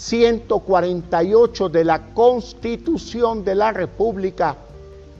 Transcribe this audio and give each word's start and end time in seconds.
148 0.00 1.68
de 1.68 1.84
la 1.84 2.14
Constitución 2.14 3.44
de 3.44 3.54
la 3.54 3.70
República 3.70 4.56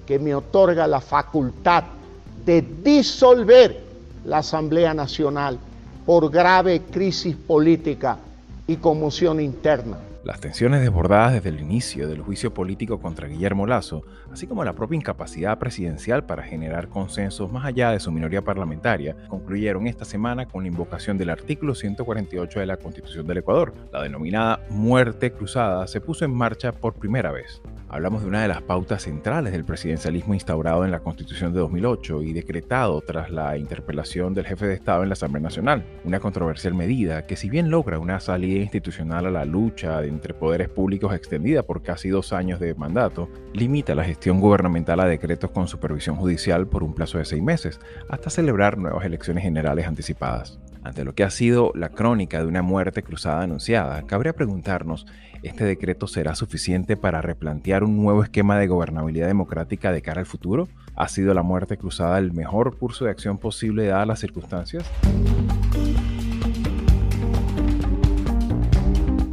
que 0.06 0.18
me 0.18 0.34
otorga 0.34 0.86
la 0.86 1.02
facultad 1.02 1.84
de 2.46 2.62
disolver 2.62 3.84
la 4.24 4.38
Asamblea 4.38 4.94
Nacional 4.94 5.58
por 6.06 6.30
grave 6.30 6.80
crisis 6.90 7.36
política 7.36 8.16
y 8.66 8.76
conmoción 8.76 9.40
interna. 9.40 9.98
Las 10.22 10.38
tensiones 10.38 10.82
desbordadas 10.82 11.32
desde 11.32 11.48
el 11.48 11.60
inicio 11.60 12.06
del 12.06 12.20
juicio 12.20 12.52
político 12.52 13.00
contra 13.00 13.26
Guillermo 13.26 13.66
Lazo, 13.66 14.04
así 14.30 14.46
como 14.46 14.64
la 14.64 14.74
propia 14.74 14.96
incapacidad 14.96 15.58
presidencial 15.58 16.26
para 16.26 16.42
generar 16.42 16.88
consensos 16.90 17.50
más 17.50 17.64
allá 17.64 17.92
de 17.92 18.00
su 18.00 18.12
minoría 18.12 18.42
parlamentaria, 18.42 19.16
concluyeron 19.28 19.86
esta 19.86 20.04
semana 20.04 20.46
con 20.46 20.62
la 20.62 20.68
invocación 20.68 21.16
del 21.16 21.30
artículo 21.30 21.74
148 21.74 22.60
de 22.60 22.66
la 22.66 22.76
Constitución 22.76 23.26
del 23.26 23.38
Ecuador. 23.38 23.72
La 23.94 24.02
denominada 24.02 24.60
muerte 24.68 25.32
cruzada 25.32 25.86
se 25.86 26.02
puso 26.02 26.26
en 26.26 26.34
marcha 26.34 26.72
por 26.72 26.92
primera 26.92 27.32
vez. 27.32 27.62
Hablamos 27.92 28.22
de 28.22 28.28
una 28.28 28.42
de 28.42 28.46
las 28.46 28.62
pautas 28.62 29.02
centrales 29.02 29.52
del 29.52 29.64
presidencialismo 29.64 30.32
instaurado 30.32 30.84
en 30.84 30.92
la 30.92 31.00
Constitución 31.00 31.52
de 31.52 31.58
2008 31.58 32.22
y 32.22 32.32
decretado 32.32 33.00
tras 33.00 33.32
la 33.32 33.58
interpelación 33.58 34.32
del 34.32 34.46
jefe 34.46 34.68
de 34.68 34.74
Estado 34.74 35.02
en 35.02 35.08
la 35.08 35.14
Asamblea 35.14 35.42
Nacional, 35.42 35.84
una 36.04 36.20
controversial 36.20 36.72
medida 36.72 37.26
que 37.26 37.34
si 37.34 37.50
bien 37.50 37.68
logra 37.68 37.98
una 37.98 38.20
salida 38.20 38.60
institucional 38.60 39.26
a 39.26 39.30
la 39.32 39.44
lucha 39.44 40.04
entre 40.04 40.34
poderes 40.34 40.68
públicos 40.68 41.12
extendida 41.12 41.64
por 41.64 41.82
casi 41.82 42.10
dos 42.10 42.32
años 42.32 42.60
de 42.60 42.76
mandato, 42.76 43.28
limita 43.54 43.96
la 43.96 44.04
gestión 44.04 44.38
gubernamental 44.38 45.00
a 45.00 45.06
decretos 45.06 45.50
con 45.50 45.66
supervisión 45.66 46.14
judicial 46.14 46.68
por 46.68 46.84
un 46.84 46.94
plazo 46.94 47.18
de 47.18 47.24
seis 47.24 47.42
meses, 47.42 47.80
hasta 48.08 48.30
celebrar 48.30 48.78
nuevas 48.78 49.04
elecciones 49.04 49.42
generales 49.42 49.88
anticipadas. 49.88 50.60
Ante 50.82 51.04
lo 51.04 51.14
que 51.14 51.24
ha 51.24 51.30
sido 51.30 51.72
la 51.74 51.90
crónica 51.90 52.40
de 52.40 52.46
una 52.46 52.62
muerte 52.62 53.02
cruzada 53.02 53.42
anunciada, 53.42 54.02
cabría 54.06 54.32
preguntarnos 54.32 55.06
¿Este 55.42 55.64
decreto 55.64 56.06
será 56.06 56.34
suficiente 56.34 56.98
para 56.98 57.22
replantear 57.22 57.82
un 57.82 57.96
nuevo 57.96 58.22
esquema 58.22 58.58
de 58.58 58.66
gobernabilidad 58.66 59.26
democrática 59.26 59.90
de 59.90 60.02
cara 60.02 60.20
al 60.20 60.26
futuro? 60.26 60.68
¿Ha 60.96 61.08
sido 61.08 61.32
la 61.32 61.42
muerte 61.42 61.78
cruzada 61.78 62.18
el 62.18 62.32
mejor 62.32 62.76
curso 62.76 63.06
de 63.06 63.10
acción 63.10 63.38
posible 63.38 63.86
dadas 63.86 64.06
las 64.06 64.20
circunstancias? 64.20 64.84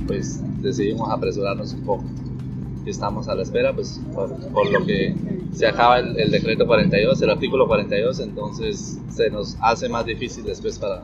Pues 0.08 0.42
decidimos 0.62 1.10
apresurarnos 1.12 1.74
un 1.74 1.84
poco. 1.84 2.06
Estamos 2.86 3.28
a 3.28 3.36
la 3.36 3.44
espera, 3.44 3.74
pues 3.74 4.00
por, 4.14 4.30
lo 4.72 4.86
que 4.86 5.14
se 5.52 5.68
acaba 5.68 6.00
el, 6.00 6.32
decreto 6.32 6.66
42, 6.66 7.22
el 7.22 7.30
artículo 7.30 7.68
42, 7.68 8.22
entonces 8.22 8.98
se 9.10 9.30
nos 9.30 9.58
hace 9.60 9.90
más 9.90 10.06
difícil 10.06 10.46
después 10.46 10.80
para, 10.80 11.04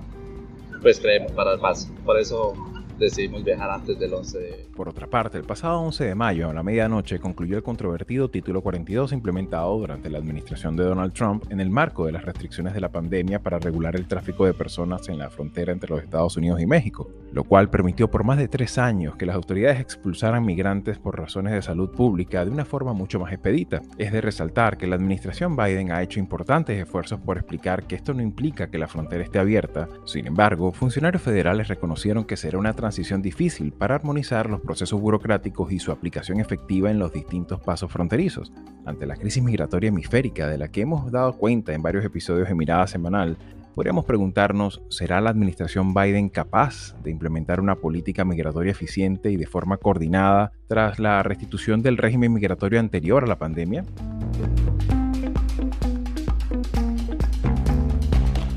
pues 0.84 1.00
creemos, 1.00 1.32
para 1.32 1.54
el 1.54 1.60
paso. 1.60 1.88
Por 2.06 2.20
eso 2.20 2.54
decidimos 2.98 3.44
viajar 3.44 3.70
antes 3.70 3.98
del 4.00 4.14
11 4.14 4.38
de... 4.40 4.68
Por 4.76 4.90
otra 4.90 5.08
parte, 5.08 5.38
el 5.38 5.44
pasado 5.44 5.80
11 5.82 6.06
de 6.06 6.16
mayo, 6.16 6.50
a 6.50 6.54
la 6.54 6.64
medianoche, 6.64 7.20
concluyó 7.20 7.58
el 7.58 7.64
controvertido 7.64 8.30
Título 8.30 8.62
42 8.62 9.12
implementado 9.12 9.78
durante 9.78 10.10
la 10.10 10.18
administración 10.18 10.76
de 10.76 10.84
Donald 10.84 11.14
Trump 11.14 11.46
en 11.50 11.60
el 11.60 11.70
marco 11.70 12.06
de 12.06 12.12
las 12.12 12.26
restricciones 12.26 12.74
de 12.74 12.82
la 12.82 12.90
pandemia 12.90 13.40
para 13.42 13.60
regular 13.60 13.96
el 13.96 14.08
tráfico 14.08 14.46
de 14.46 14.54
personas 14.54 15.10
en 15.10 15.20
la 15.20 15.30
frontera 15.30 15.72
entre 15.72 15.90
los 15.90 16.02
Estados 16.02 16.38
Unidos 16.38 16.62
y 16.62 16.66
México, 16.66 17.10
lo 17.32 17.44
cual 17.44 17.70
permitió 17.70 18.10
por 18.10 18.24
más 18.24 18.38
de 18.38 18.48
tres 18.48 18.78
años 18.78 19.16
que 19.16 19.26
las 19.26 19.36
autoridades 19.36 19.80
expulsaran 19.80 20.46
migrantes 20.46 20.98
por 21.00 21.18
razones 21.18 21.54
de 21.54 21.62
salud 21.62 21.90
pública 21.92 22.46
de 22.46 22.52
una 22.52 22.66
forma 22.66 22.94
mucho 22.94 23.20
más 23.20 23.32
expedita. 23.32 23.82
Es 23.98 24.12
de 24.12 24.22
resaltar 24.22 24.78
que 24.78 24.88
la 24.88 24.96
administración 24.96 25.56
Biden 25.56 25.92
ha 25.92 26.02
hecho 26.02 26.20
importantes 26.20 26.80
esfuerzos 26.80 27.20
por 27.20 27.38
explicar 27.38 27.84
que 27.86 27.96
esto 27.96 28.14
no 28.14 28.22
implica 28.22 28.70
que 28.70 28.78
la 28.78 28.88
frontera 28.88 29.24
esté 29.24 29.40
abierta. 29.40 29.88
Sin 30.06 30.28
embargo, 30.28 30.72
funcionarios 30.72 31.22
federales 31.22 31.68
reconocieron 31.68 32.26
que 32.26 32.38
será 32.38 32.58
una 32.58 32.74
transición 32.84 33.22
difícil 33.22 33.72
para 33.72 33.96
armonizar 33.96 34.50
los 34.50 34.60
procesos 34.60 35.00
burocráticos 35.00 35.72
y 35.72 35.80
su 35.80 35.94
aplicación 35.94 36.42
efectiva 36.42 36.92
en 36.92 37.00
los 37.00 37.14
distintos 37.14 37.62
pasos 37.62 37.90
fronterizos. 37.90 38.52
Ante 38.86 39.06
la 39.06 39.16
crisis 39.16 39.42
migratoria 39.42 39.88
hemisférica 39.88 40.50
de 40.50 40.58
la 40.58 40.68
que 40.68 40.82
hemos 40.82 41.10
dado 41.10 41.32
cuenta 41.38 41.72
en 41.72 41.82
varios 41.82 42.04
episodios 42.04 42.50
de 42.50 42.56
Mirada 42.56 42.86
Semanal, 42.88 43.38
podríamos 43.74 44.04
preguntarnos, 44.04 44.82
¿será 44.90 45.22
la 45.22 45.30
administración 45.30 45.94
Biden 45.94 46.28
capaz 46.28 46.94
de 47.02 47.12
implementar 47.12 47.62
una 47.62 47.76
política 47.76 48.26
migratoria 48.26 48.72
eficiente 48.72 49.32
y 49.32 49.38
de 49.38 49.48
forma 49.48 49.78
coordinada 49.78 50.52
tras 50.68 51.00
la 51.00 51.24
restitución 51.24 51.84
del 51.84 51.96
régimen 51.96 52.34
migratorio 52.34 52.82
anterior 52.82 53.24
a 53.24 53.28
la 53.28 53.40
pandemia? 53.40 53.86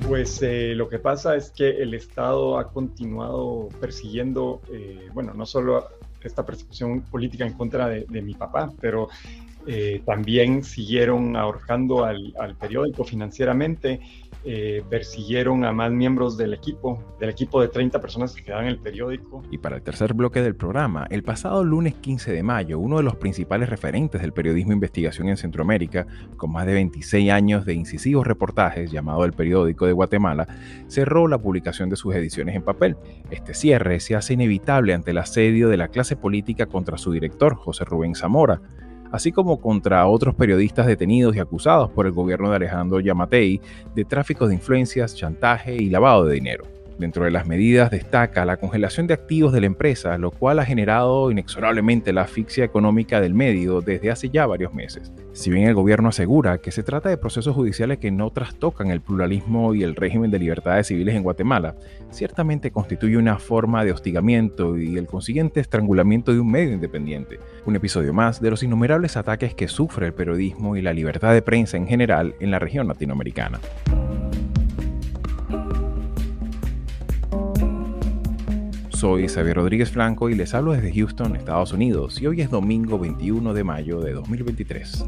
Pues 0.08 0.40
eh, 0.42 0.72
lo 0.76 0.88
que 0.88 1.00
pasa 1.00 1.34
es 1.34 1.50
que 1.50 1.82
el 1.82 1.92
Estado 1.92 2.58
ha 2.58 2.72
continuado 2.72 3.68
persiguiendo, 3.80 4.60
eh, 4.72 5.08
bueno, 5.12 5.34
no 5.34 5.44
solo 5.44 5.88
esta 6.22 6.46
persecución 6.46 7.02
política 7.02 7.44
en 7.44 7.54
contra 7.54 7.88
de, 7.88 8.22
mi 8.22 8.34
papá, 8.34 8.70
pero 8.80 9.08
eh, 9.66 10.00
también 10.06 10.62
siguieron 10.62 11.36
ahorcando 11.36 12.04
al, 12.04 12.32
periódico 12.60 13.04
financieramente 13.04 14.00
eh, 14.48 14.84
persiguieron 14.88 15.64
a 15.64 15.72
más 15.72 15.90
miembros 15.90 16.36
del 16.36 16.54
equipo, 16.54 17.02
del 17.18 17.30
equipo 17.30 17.60
de 17.60 17.66
30 17.66 18.00
personas 18.00 18.32
que 18.32 18.44
quedaban 18.44 18.66
en 18.66 18.70
el 18.70 18.78
periódico. 18.78 19.42
Y 19.50 19.58
para 19.58 19.74
el 19.74 19.82
tercer 19.82 20.14
bloque 20.14 20.40
del 20.40 20.54
programa, 20.54 21.04
el 21.10 21.24
pasado 21.24 21.64
lunes 21.64 21.94
15 21.94 22.30
de 22.30 22.44
mayo, 22.44 22.78
uno 22.78 22.98
de 22.98 23.02
los 23.02 23.16
principales 23.16 23.68
referentes 23.68 24.22
del 24.22 24.32
periodismo 24.32 24.70
de 24.70 24.74
investigación 24.74 25.28
en 25.28 25.36
Centroamérica, 25.36 26.06
con 26.36 26.52
más 26.52 26.64
de 26.64 26.74
26 26.74 27.32
años 27.32 27.66
de 27.66 27.74
incisivos 27.74 28.24
reportajes, 28.24 28.92
llamado 28.92 29.24
El 29.24 29.32
Periódico 29.32 29.84
de 29.84 29.92
Guatemala, 29.92 30.46
cerró 30.86 31.26
la 31.26 31.38
publicación 31.38 31.90
de 31.90 31.96
sus 31.96 32.14
ediciones 32.14 32.54
en 32.54 32.62
papel. 32.62 32.96
Este 33.32 33.52
cierre 33.52 33.98
se 33.98 34.14
hace 34.14 34.34
inevitable 34.34 34.94
ante 34.94 35.10
el 35.10 35.18
asedio 35.18 35.68
de 35.68 35.76
la 35.76 35.88
clase 35.88 36.14
política 36.14 36.66
contra 36.66 36.98
su 36.98 37.10
director, 37.10 37.56
José 37.56 37.84
Rubén 37.84 38.14
Zamora, 38.14 38.62
así 39.10 39.32
como 39.32 39.60
contra 39.60 40.06
otros 40.06 40.34
periodistas 40.34 40.86
detenidos 40.86 41.36
y 41.36 41.40
acusados 41.40 41.90
por 41.90 42.06
el 42.06 42.12
gobierno 42.12 42.50
de 42.50 42.56
Alejandro 42.56 43.00
Yamatei 43.00 43.60
de 43.94 44.04
tráfico 44.04 44.46
de 44.46 44.54
influencias, 44.54 45.14
chantaje 45.14 45.74
y 45.74 45.90
lavado 45.90 46.24
de 46.26 46.34
dinero. 46.34 46.75
Dentro 46.98 47.24
de 47.26 47.30
las 47.30 47.46
medidas 47.46 47.90
destaca 47.90 48.46
la 48.46 48.56
congelación 48.56 49.06
de 49.06 49.12
activos 49.12 49.52
de 49.52 49.60
la 49.60 49.66
empresa, 49.66 50.16
lo 50.16 50.30
cual 50.30 50.58
ha 50.58 50.64
generado 50.64 51.30
inexorablemente 51.30 52.12
la 52.12 52.22
asfixia 52.22 52.64
económica 52.64 53.20
del 53.20 53.34
medio 53.34 53.82
desde 53.82 54.10
hace 54.10 54.30
ya 54.30 54.46
varios 54.46 54.72
meses. 54.72 55.12
Si 55.32 55.50
bien 55.50 55.68
el 55.68 55.74
gobierno 55.74 56.08
asegura 56.08 56.56
que 56.56 56.70
se 56.70 56.82
trata 56.82 57.10
de 57.10 57.18
procesos 57.18 57.54
judiciales 57.54 57.98
que 57.98 58.10
no 58.10 58.30
trastocan 58.30 58.90
el 58.90 59.02
pluralismo 59.02 59.74
y 59.74 59.82
el 59.82 59.94
régimen 59.94 60.30
de 60.30 60.38
libertades 60.38 60.86
civiles 60.86 61.14
en 61.14 61.22
Guatemala, 61.22 61.74
ciertamente 62.10 62.70
constituye 62.70 63.18
una 63.18 63.38
forma 63.38 63.84
de 63.84 63.92
hostigamiento 63.92 64.78
y 64.78 64.96
el 64.96 65.06
consiguiente 65.06 65.60
estrangulamiento 65.60 66.32
de 66.32 66.40
un 66.40 66.50
medio 66.50 66.72
independiente. 66.72 67.38
Un 67.66 67.76
episodio 67.76 68.14
más 68.14 68.40
de 68.40 68.48
los 68.48 68.62
innumerables 68.62 69.18
ataques 69.18 69.54
que 69.54 69.68
sufre 69.68 70.06
el 70.06 70.14
periodismo 70.14 70.76
y 70.78 70.82
la 70.82 70.94
libertad 70.94 71.34
de 71.34 71.42
prensa 71.42 71.76
en 71.76 71.86
general 71.86 72.34
en 72.40 72.50
la 72.50 72.58
región 72.58 72.88
latinoamericana. 72.88 73.60
Soy 78.96 79.28
Xavier 79.28 79.56
Rodríguez 79.56 79.92
Blanco 79.92 80.30
y 80.30 80.34
les 80.34 80.54
hablo 80.54 80.72
desde 80.72 80.90
Houston, 80.90 81.36
Estados 81.36 81.70
Unidos, 81.70 82.18
y 82.22 82.28
hoy 82.28 82.40
es 82.40 82.48
domingo 82.48 82.98
21 82.98 83.52
de 83.52 83.62
mayo 83.62 84.00
de 84.00 84.14
2023. 84.14 85.04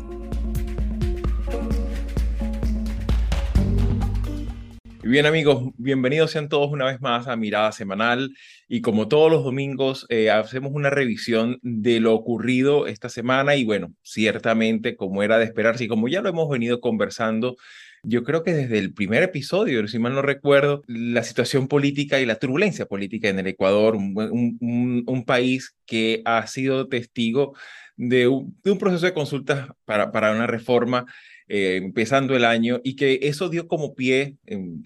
Bien 5.03 5.25
amigos, 5.25 5.73
bienvenidos 5.79 6.33
sean 6.33 6.51
todos 6.51 6.71
una 6.71 6.85
vez 6.85 7.01
más 7.01 7.29
a 7.29 7.37
Mirada 7.37 7.73
Semanal 7.73 8.35
y 8.69 8.83
como 8.83 9.09
todos 9.09 9.33
los 9.33 9.43
domingos 9.43 10.05
eh, 10.11 10.31
hacemos 10.31 10.73
una 10.75 10.91
revisión 10.91 11.59
de 11.63 11.99
lo 11.99 12.13
ocurrido 12.13 12.87
esta 12.87 13.09
semana 13.09 13.57
y 13.57 13.65
bueno, 13.65 13.95
ciertamente 14.03 14.97
como 14.97 15.23
era 15.23 15.39
de 15.39 15.47
esperarse 15.47 15.85
y 15.85 15.89
como 15.89 16.09
ya 16.09 16.21
lo 16.21 16.29
hemos 16.29 16.51
venido 16.51 16.83
conversando 16.83 17.57
yo 18.03 18.25
creo 18.25 18.43
que 18.43 18.55
desde 18.55 18.79
el 18.79 18.93
primer 18.93 19.23
episodio, 19.23 19.87
si 19.89 19.99
mal 19.99 20.15
no 20.15 20.23
recuerdo, 20.23 20.83
la 20.87 21.23
situación 21.23 21.69
política 21.69 22.21
y 22.21 22.27
la 22.27 22.39
turbulencia 22.39 22.87
política 22.87 23.29
en 23.29 23.39
el 23.39 23.47
Ecuador, 23.47 23.97
un, 23.97 25.25
país 25.27 25.75
que 25.85 26.23
ha 26.25 26.47
sido 26.47 26.89
testigo 26.89 27.55
de 27.97 28.29
un, 28.29 28.57
proceso 28.79 29.07
de 29.07 29.15
consultas 29.15 29.69
para, 29.85 30.13
para 30.13 30.33
una 30.33 30.47
reforma 30.47 31.07
eh, 31.51 31.77
empezando 31.83 32.37
el 32.37 32.45
año, 32.45 32.79
y 32.85 32.95
que 32.95 33.21
eso 33.23 33.49
dio 33.49 33.69
como 33.69 33.95
pie, 33.95 34.37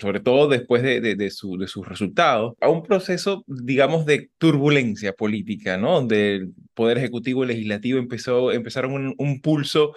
sobre 0.00 0.20
todo 0.20 0.48
después 0.48 0.84
de, 0.84 1.00
de 1.00 1.30
sus 1.30 1.88
resultados, 1.88 2.54
a 2.60 2.68
un 2.68 2.84
proceso, 2.84 3.44
digamos, 3.48 4.06
de 4.06 4.30
turbulencia 4.38 5.12
política, 5.12 5.76
¿no? 5.76 5.94
Donde 5.94 6.36
el 6.36 6.54
Poder 6.74 6.98
Ejecutivo 6.98 7.42
y 7.42 7.48
Legislativo 7.48 7.98
empezó, 7.98 8.52
empezaron 8.52 8.92
un, 8.92 9.14
un 9.18 9.40
pulso 9.40 9.94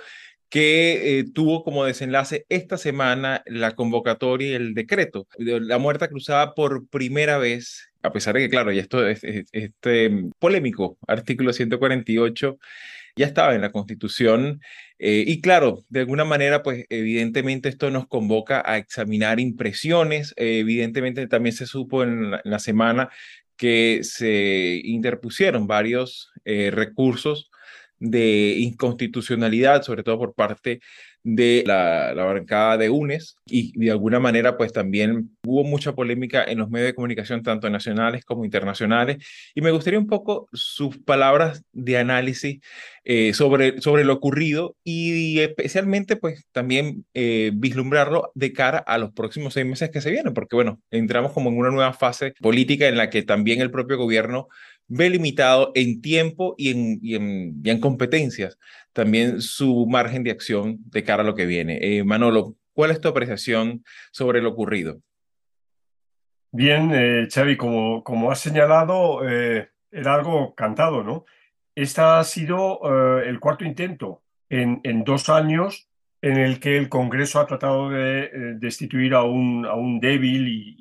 que 0.56 1.20
eh, 1.20 1.26
tuvo 1.34 1.66
como 1.66 1.84
desenlace 1.84 2.46
esta 2.48 2.78
semana 2.78 3.44
la 3.46 3.76
convocatoria 3.76 4.52
y 4.52 4.54
el 4.54 4.74
decreto. 4.74 5.28
La 5.38 5.80
muerta 5.80 6.08
cruzada 6.08 6.54
por 6.56 6.88
primera 6.88 7.38
vez, 7.38 7.92
a 8.02 8.14
pesar 8.14 8.36
de 8.36 8.40
que, 8.40 8.50
claro, 8.50 8.72
ya 8.72 8.82
esto 8.82 9.06
es 9.06 9.20
este 9.52 10.30
polémico 10.40 10.98
artículo 11.10 11.52
148 11.52 12.58
ya 13.18 13.26
estaba 13.26 13.54
en 13.54 13.60
la 13.60 13.74
Constitución. 13.74 14.62
Eh, 14.98 15.26
y 15.28 15.42
claro, 15.42 15.84
de 15.90 16.00
alguna 16.00 16.24
manera, 16.24 16.64
pues 16.64 16.86
evidentemente 16.88 17.68
esto 17.68 17.92
nos 17.92 18.08
convoca 18.08 18.64
a 18.66 18.78
examinar 18.78 19.42
impresiones. 19.42 20.34
Eh, 20.38 20.60
evidentemente 20.60 21.28
también 21.28 21.54
se 21.54 21.66
supo 21.66 22.04
en 22.04 22.32
la, 22.32 22.60
semana 22.60 23.10
que 23.58 24.00
se 24.04 24.80
interpusieron 24.86 25.68
varios 25.68 26.32
recursos 26.46 27.50
de 28.00 28.56
inconstitucionalidad, 28.60 29.84
sobre 29.84 30.04
todo 30.04 30.18
por 30.20 30.34
parte 30.34 30.80
de 31.26 31.64
la, 31.66 32.14
bancada 32.14 32.78
de 32.78 32.92
UNES 32.92 33.36
y 33.48 33.78
de 33.80 33.90
alguna 33.90 34.20
manera 34.20 34.58
pues 34.58 34.72
también 34.72 35.36
hubo 35.44 35.64
mucha 35.64 35.96
polémica 35.96 36.44
en 36.44 36.60
los 36.60 36.70
medios 36.70 36.90
de 36.90 36.94
comunicación 36.94 37.42
tanto 37.42 37.68
nacionales 37.68 38.24
como 38.24 38.46
internacionales. 38.46 39.26
Y 39.56 39.62
me 39.62 39.72
gustaría 39.72 39.98
un 39.98 40.06
poco 40.06 40.48
sus 40.54 41.00
palabras 41.00 41.64
de 41.72 41.98
análisis 41.98 42.60
eh, 43.06 43.34
sobre, 43.34 43.82
sobre 43.82 44.04
lo 44.04 44.14
ocurrido 44.14 44.76
y 44.84 45.40
especialmente 45.40 46.16
pues 46.16 46.46
también 46.52 47.06
eh, 47.16 47.52
vislumbrarlo 47.56 48.32
de 48.36 48.54
cara 48.54 48.78
a 48.78 49.00
los 49.00 49.12
próximos 49.12 49.56
seis 49.56 49.66
meses 49.66 49.90
que 49.90 50.02
se 50.02 50.12
vienen 50.12 50.34
porque 50.34 50.56
bueno 50.56 50.80
entramos 50.92 51.32
como 51.32 51.50
en 51.50 51.58
una 51.58 51.72
nueva 51.72 51.94
fase 51.94 52.34
política 52.40 52.88
en 52.88 52.98
la 52.98 53.10
que 53.10 53.24
también 53.24 53.62
el 53.62 53.72
propio 53.72 53.98
gobierno 53.98 54.48
ve 54.88 55.10
limitado 55.10 55.72
en 55.76 56.02
tiempo 56.02 56.56
y 56.58 56.72
en, 56.72 57.00
y 57.02 57.16
en, 57.16 57.62
y 57.64 57.70
en 57.70 57.80
competencias 57.80 58.58
también 58.94 59.42
su 59.42 59.86
margen 59.88 60.24
de 60.24 60.32
acción 60.32 60.78
de 60.86 61.04
cara 61.04 61.22
a 61.22 61.26
lo 61.26 61.36
que 61.36 61.46
viene. 61.46 61.80
Eh, 61.82 62.04
Manolo, 62.04 62.56
¿cuál 62.74 62.92
es 62.92 63.02
tu 63.02 63.10
apreciación 63.10 63.84
sobre 64.12 64.42
lo 64.42 64.50
ocurrido? 64.50 65.02
Bien, 66.52 66.92
eh, 66.94 67.28
Xavi, 67.30 67.58
como, 67.58 68.02
como 68.04 68.32
has 68.32 68.40
señalado, 68.40 69.28
eh, 69.28 69.72
era 69.92 70.16
algo 70.16 70.56
cantado, 70.56 71.04
¿no? 71.04 71.26
Este 71.76 72.00
ha 72.00 72.24
sido 72.24 72.80
eh, 72.86 73.28
el 73.28 73.42
cuarto 73.42 73.66
intento 73.66 74.24
en, 74.48 74.80
en, 74.84 75.04
dos 75.04 75.28
años 75.28 75.90
en 76.26 76.38
el 76.38 76.60
que 76.60 76.76
el 76.76 76.90
Congreso 76.90 77.40
ha 77.40 77.46
tratado 77.46 77.92
de 77.92 78.56
destituir 78.56 79.14
a 79.14 79.22
un, 79.22 79.64
a 79.68 79.76
un 79.76 80.00
débil 80.00 80.48
y 80.48 80.78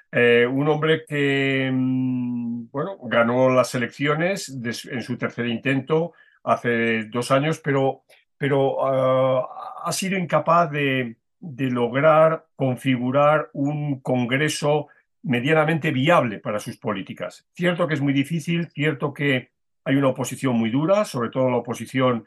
un 0.47 0.69
hombre 0.69 1.05
que 1.07 1.71
mm, 1.71 2.71
bueno, 2.71 2.97
ganó 3.03 3.51
las 3.51 3.75
elecciones 3.75 4.49
en 4.49 5.03
su 5.03 5.19
tercer 5.19 5.47
intento 5.47 6.15
hace 6.45 7.05
dos 7.11 7.31
años, 7.31 7.61
pero, 7.63 8.05
pero 8.39 8.87
ah, 8.87 9.83
ha 9.85 9.93
sido 9.93 10.17
incapaz 10.17 10.71
de, 10.71 11.19
de 11.41 11.71
lograr 11.71 12.47
configurar 12.57 13.51
un 13.53 14.01
Congreso 14.01 14.89
medianamente 15.25 15.91
viable 15.91 16.39
para 16.39 16.59
sus 16.59 16.79
políticas. 16.79 17.47
Cierto 17.53 17.87
que 17.87 17.93
es 17.93 18.01
muy 18.01 18.15
difícil, 18.15 18.71
cierto 18.71 19.13
que 19.13 19.51
hay 19.85 19.97
una 19.97 20.09
oposición 20.09 20.57
muy 20.57 20.71
dura, 20.71 21.05
sobre 21.05 21.29
todo 21.29 21.51
la 21.51 21.59
oposición 21.59 22.25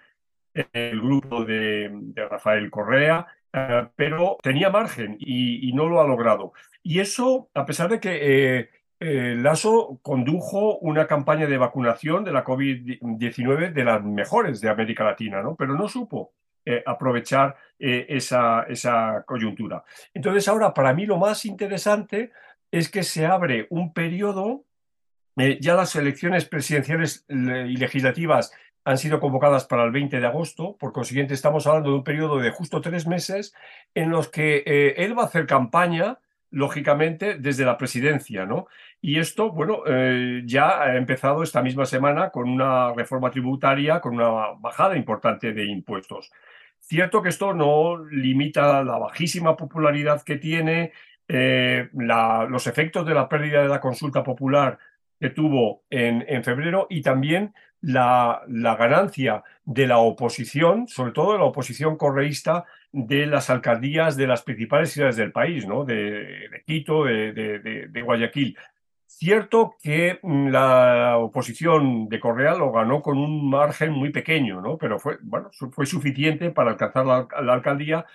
el 0.74 1.02
grupo 1.02 1.46
de, 1.46 2.14
Rafael 2.16 2.70
Correa, 2.70 3.28
uh, 3.54 3.88
pero 3.96 4.38
tenía 4.42 4.70
margen 4.70 5.18
y, 5.20 5.72
no 5.74 5.88
lo 5.88 6.02
ha 6.02 6.08
logrado. 6.08 6.54
Y 6.84 7.00
eso, 7.00 7.50
a 7.54 7.66
pesar 7.66 7.90
de 7.90 8.00
que 8.00 8.60
eh, 8.60 8.70
eh, 9.00 9.36
Lasso 9.38 10.00
condujo 10.02 10.78
una 10.80 11.06
campaña 11.06 11.46
de 11.46 11.58
vacunación 11.58 12.24
de 12.24 12.32
la 12.32 12.44
COVID-19 12.44 13.74
de 13.74 13.84
las 13.84 14.04
mejores 14.04 14.62
de 14.62 14.70
América 14.70 15.04
Latina, 15.04 15.42
¿no? 15.42 15.56
pero 15.56 15.76
no 15.76 15.88
supo 15.88 16.34
eh, 16.70 16.84
aprovechar 16.86 17.56
eh, 17.80 18.08
esa, 18.10 18.64
esa 18.64 19.24
coyuntura. 19.26 19.86
Entonces 20.14 20.46
ahora, 20.50 20.74
para 20.74 20.94
mí 20.94 21.06
lo 21.06 21.16
más 21.16 21.46
interesante 21.46 22.34
es 22.70 22.90
que 22.90 23.04
se 23.04 23.26
abre 23.26 23.68
un 23.70 23.94
periodo, 23.94 24.66
eh, 25.38 25.60
ya 25.62 25.76
las 25.76 25.96
elecciones 25.96 26.44
presidenciales 26.44 27.26
y 27.30 27.78
legislativas 27.78 28.52
han 28.88 28.98
sido 28.98 29.20
convocadas 29.20 29.66
para 29.66 29.84
el 29.84 29.92
20 29.92 30.22
de 30.22 30.26
agosto, 30.26 30.78
por 30.80 30.94
consiguiente 30.94 31.34
estamos 31.34 31.68
hablando 31.68 31.90
de 31.90 31.98
un 31.98 32.06
periodo 32.06 32.38
de 32.38 32.52
justo 32.52 32.80
tres 32.80 33.06
meses 33.06 33.54
en 33.94 34.10
los 34.10 34.30
que 34.30 34.64
eh, 34.66 34.94
él 35.04 35.18
va 35.18 35.24
a 35.24 35.26
hacer 35.26 35.46
campaña 35.46 36.20
lógicamente, 36.52 37.36
desde 37.38 37.66
la 37.66 37.78
presidencia, 37.78 38.46
¿no? 38.46 38.68
Y 39.02 39.20
esto, 39.20 39.52
bueno, 39.52 39.84
eh, 39.86 40.42
ya 40.46 40.82
ha 40.82 40.96
empezado 40.96 41.44
esta 41.44 41.62
misma 41.62 41.86
semana 41.86 42.30
con 42.30 42.48
una 42.48 42.94
reforma 42.94 43.30
tributaria, 43.30 44.00
con 44.00 44.16
una 44.16 44.54
bajada 44.58 44.96
importante 44.96 45.52
de 45.52 45.66
impuestos. 45.66 46.32
Cierto 46.80 47.22
que 47.22 47.28
esto 47.28 47.54
no 47.54 47.98
limita 48.06 48.86
la 48.86 48.98
bajísima 48.98 49.58
popularidad 49.58 50.22
que 50.22 50.38
tiene, 50.38 50.94
eh, 51.28 51.90
los 51.92 52.68
efectos 52.68 53.06
de 53.06 53.14
la 53.14 53.28
pérdida 53.28 53.64
de 53.64 53.68
la 53.68 53.82
consulta 53.82 54.24
popular 54.24 54.80
que 55.20 55.32
tuvo 55.32 55.84
en, 55.90 56.24
en 56.26 56.42
febrero 56.46 56.88
y 56.90 57.02
también 57.02 57.54
la, 57.82 58.42
la, 58.48 58.76
ganancia 58.76 59.44
de 59.66 59.88
la 59.88 60.00
oposición, 60.00 60.88
sobre 60.88 61.12
todo 61.12 61.34
de 61.34 61.40
la 61.40 61.46
oposición 61.46 61.98
correísta, 61.98 62.66
de 62.92 63.26
las 63.26 63.50
alcaldías 63.50 64.18
de 64.18 64.28
las 64.28 64.42
principales 64.42 64.92
ciudades 64.92 65.16
del 65.16 65.32
país, 65.32 65.68
¿no? 65.68 65.86
de, 65.86 66.64
Quito, 66.66 67.06
de, 67.06 68.02
Guayaquil. 68.04 68.58
Cierto 69.06 69.76
que 69.82 70.20
mm, 70.22 70.48
la 70.50 71.18
oposición 71.18 72.08
de 72.10 72.20
Correa 72.20 72.56
lo 72.56 72.72
ganó 72.72 73.02
con 73.02 73.18
un 73.18 73.50
margen 73.50 73.92
muy 73.92 74.12
pequeño, 74.12 74.62
¿no? 74.62 74.78
pero 74.78 75.00
fue, 75.00 75.18
bueno, 75.22 75.50
fue 75.72 75.86
suficiente 75.86 76.52
para 76.52 76.72
alcanzar 76.72 77.06
la 77.06 77.54
alcaldía 77.54 78.06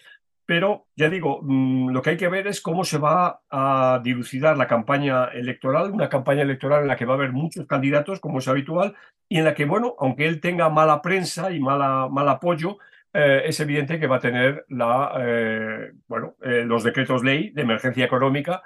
pero 0.47 0.87
ya 0.97 1.09
digo, 1.09 1.41
mm, 1.43 1.91
lo 1.91 2.03
que 2.03 2.11
hay 2.11 2.17
que 2.17 2.29
ver 2.29 2.47
es 2.47 2.61
cómo 2.61 2.85
se 2.85 2.99
va 2.99 3.43
a 3.51 4.01
dilucidar 4.03 4.57
la 4.57 4.67
campaña 4.67 5.27
electoral, 5.27 5.91
una 5.91 6.09
campaña 6.09 6.43
electoral 6.43 6.83
en 6.83 6.89
la 6.89 6.97
que 6.97 7.05
va 7.05 7.15
a 7.15 7.17
haber 7.17 7.33
muchos 7.33 7.67
candidatos, 7.67 8.21
como 8.21 8.39
es 8.39 8.49
habitual, 8.49 8.95
y 9.29 9.39
en 9.39 9.45
la 9.45 9.55
que, 9.55 9.65
bueno, 9.65 9.95
aunque 9.99 10.27
él 10.27 10.41
tenga 10.41 10.69
mala 10.69 11.01
prensa 11.03 11.51
y 11.53 11.61
mala, 11.61 12.09
mal 12.11 12.29
apoyo, 12.29 12.79
eh, 13.15 13.43
es 13.47 13.61
evidente 13.61 14.01
que 14.01 14.07
va 14.07 14.17
a 14.17 14.21
tener 14.21 14.65
la, 14.69 15.13
eh, 15.21 15.93
bueno, 16.09 16.37
eh, 16.43 16.65
los 16.67 16.83
decretos 16.83 17.23
ley 17.23 17.51
de 17.51 17.63
emergencia 17.63 18.05
económica 18.05 18.63